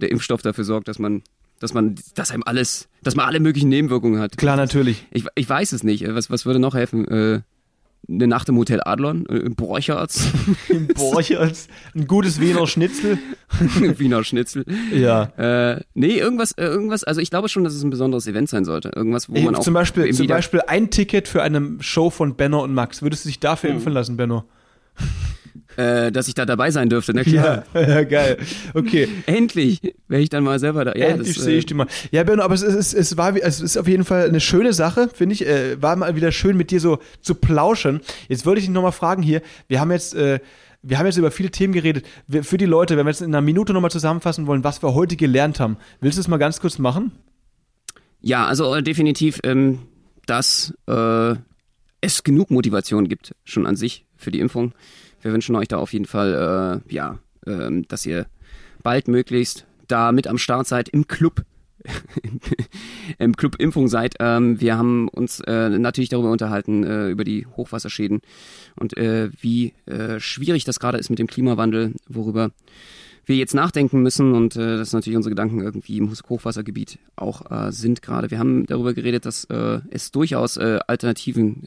[0.00, 1.22] der Impfstoff dafür sorgt, dass man
[1.58, 4.36] dass man, dass einem alles, dass man alle möglichen Nebenwirkungen hat.
[4.36, 5.06] Klar, natürlich.
[5.12, 6.04] Ich, ich weiß es nicht.
[6.12, 7.06] Was, was würde noch helfen?
[7.06, 7.42] Äh,
[8.08, 10.28] eine Nacht im Hotel Adlon, äh, im Borchertz.
[10.68, 11.68] Im Borchertz.
[11.94, 13.18] Ein gutes Wiener Schnitzel.
[13.98, 14.64] Wiener Schnitzel.
[14.92, 15.24] Ja.
[15.36, 18.64] Äh, nee, irgendwas, äh, irgendwas, also ich glaube schon, dass es ein besonderes Event sein
[18.64, 18.90] sollte.
[18.94, 19.60] Irgendwas, wo man auch.
[19.60, 23.02] Zum Beispiel, zum Beispiel ein Ticket für eine Show von Benno und Max.
[23.02, 23.76] Würdest du dich dafür hm.
[23.76, 24.44] impfen lassen, Benno?
[25.76, 27.24] Äh, dass ich da dabei sein dürfte, ne?
[27.24, 27.64] Klar.
[27.74, 28.38] Ja, ja geil.
[28.74, 29.08] Okay.
[29.26, 30.94] Endlich wäre ich dann mal selber da.
[30.94, 31.86] Ja, Endlich sehe ich äh, die mal.
[32.10, 35.08] Ja, Benno, aber es, ist, es, war, es ist auf jeden Fall eine schöne Sache,
[35.12, 35.46] finde ich.
[35.46, 38.00] Äh, war mal wieder schön, mit dir so zu plauschen.
[38.28, 39.42] Jetzt würde ich dich nochmal fragen hier.
[39.68, 40.14] Wir haben jetzt.
[40.14, 40.40] Äh,
[40.84, 42.04] wir haben jetzt über viele Themen geredet.
[42.28, 45.14] Für die Leute, wenn wir jetzt in einer Minute nochmal zusammenfassen wollen, was wir heute
[45.14, 47.12] gelernt haben, willst du es mal ganz kurz machen?
[48.20, 49.80] Ja, also äh, definitiv, ähm,
[50.26, 51.34] dass äh,
[52.00, 54.74] es genug Motivation gibt, schon an sich für die Impfung.
[55.22, 58.26] Wir wünschen euch da auf jeden Fall, äh, ja, äh, dass ihr
[58.82, 61.44] bald möglichst da mit am Start seid im Club.
[63.18, 64.14] im Club Impfung seid.
[64.20, 68.20] Ähm, wir haben uns äh, natürlich darüber unterhalten, äh, über die Hochwasserschäden
[68.78, 72.50] und äh, wie äh, schwierig das gerade ist mit dem Klimawandel, worüber
[73.26, 77.72] wir jetzt nachdenken müssen und äh, das natürlich unsere Gedanken irgendwie im Hochwassergebiet auch äh,
[77.72, 78.30] sind gerade.
[78.30, 79.44] Wir haben darüber geredet, dass
[79.90, 81.64] es durchaus Alternativen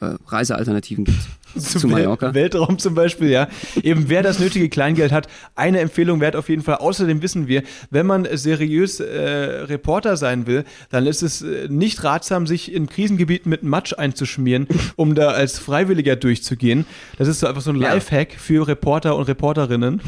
[0.00, 1.18] äh, Reisealternativen gibt
[1.58, 2.32] zu Mallorca.
[2.32, 3.48] Weltraum zum Beispiel, ja.
[3.82, 5.26] Eben wer das nötige Kleingeld hat,
[5.56, 6.76] eine Empfehlung wert auf jeden Fall.
[6.76, 12.04] Außerdem wissen wir, wenn man seriös äh, Reporter sein will, dann ist es äh, nicht
[12.04, 16.86] ratsam, sich in Krisengebieten mit Matsch einzuschmieren, um da als Freiwilliger durchzugehen.
[17.18, 20.00] Das ist so einfach so ein Lifehack für Reporter und Reporterinnen.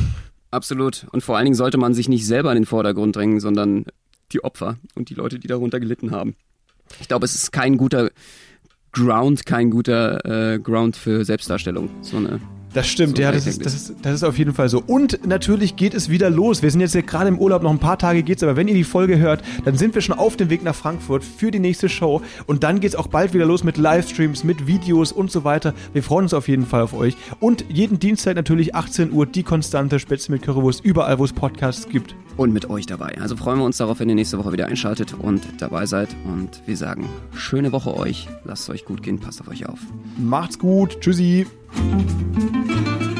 [0.52, 1.06] Absolut.
[1.10, 3.86] Und vor allen Dingen sollte man sich nicht selber in den Vordergrund drängen, sondern
[4.32, 6.36] die Opfer und die Leute, die darunter gelitten haben.
[7.00, 8.10] Ich glaube, es ist kein guter
[8.92, 10.24] Ground kein guter
[10.54, 11.90] äh, Ground für Selbstdarstellung.
[12.02, 12.40] So eine
[12.74, 14.82] das stimmt, so ja, das ist, das, ist, das ist auf jeden Fall so.
[14.84, 16.62] Und natürlich geht es wieder los.
[16.62, 18.84] Wir sind jetzt gerade im Urlaub, noch ein paar Tage geht's, aber wenn ihr die
[18.84, 22.22] Folge hört, dann sind wir schon auf dem Weg nach Frankfurt für die nächste Show.
[22.46, 25.74] Und dann geht's auch bald wieder los mit Livestreams, mit Videos und so weiter.
[25.92, 27.16] Wir freuen uns auf jeden Fall auf euch.
[27.40, 31.88] Und jeden Dienstag natürlich 18 Uhr die konstante Spätzle mit Currywurst, überall, wo es Podcasts
[31.88, 32.14] gibt.
[32.38, 33.18] Und mit euch dabei.
[33.20, 36.08] Also freuen wir uns darauf, wenn ihr nächste Woche wieder einschaltet und dabei seid.
[36.24, 38.26] Und wir sagen, schöne Woche euch.
[38.44, 39.78] Lasst es euch gut gehen, passt auf euch auf.
[40.16, 40.98] Macht's gut.
[41.00, 41.46] Tschüssi.
[41.74, 43.11] ハハハハ!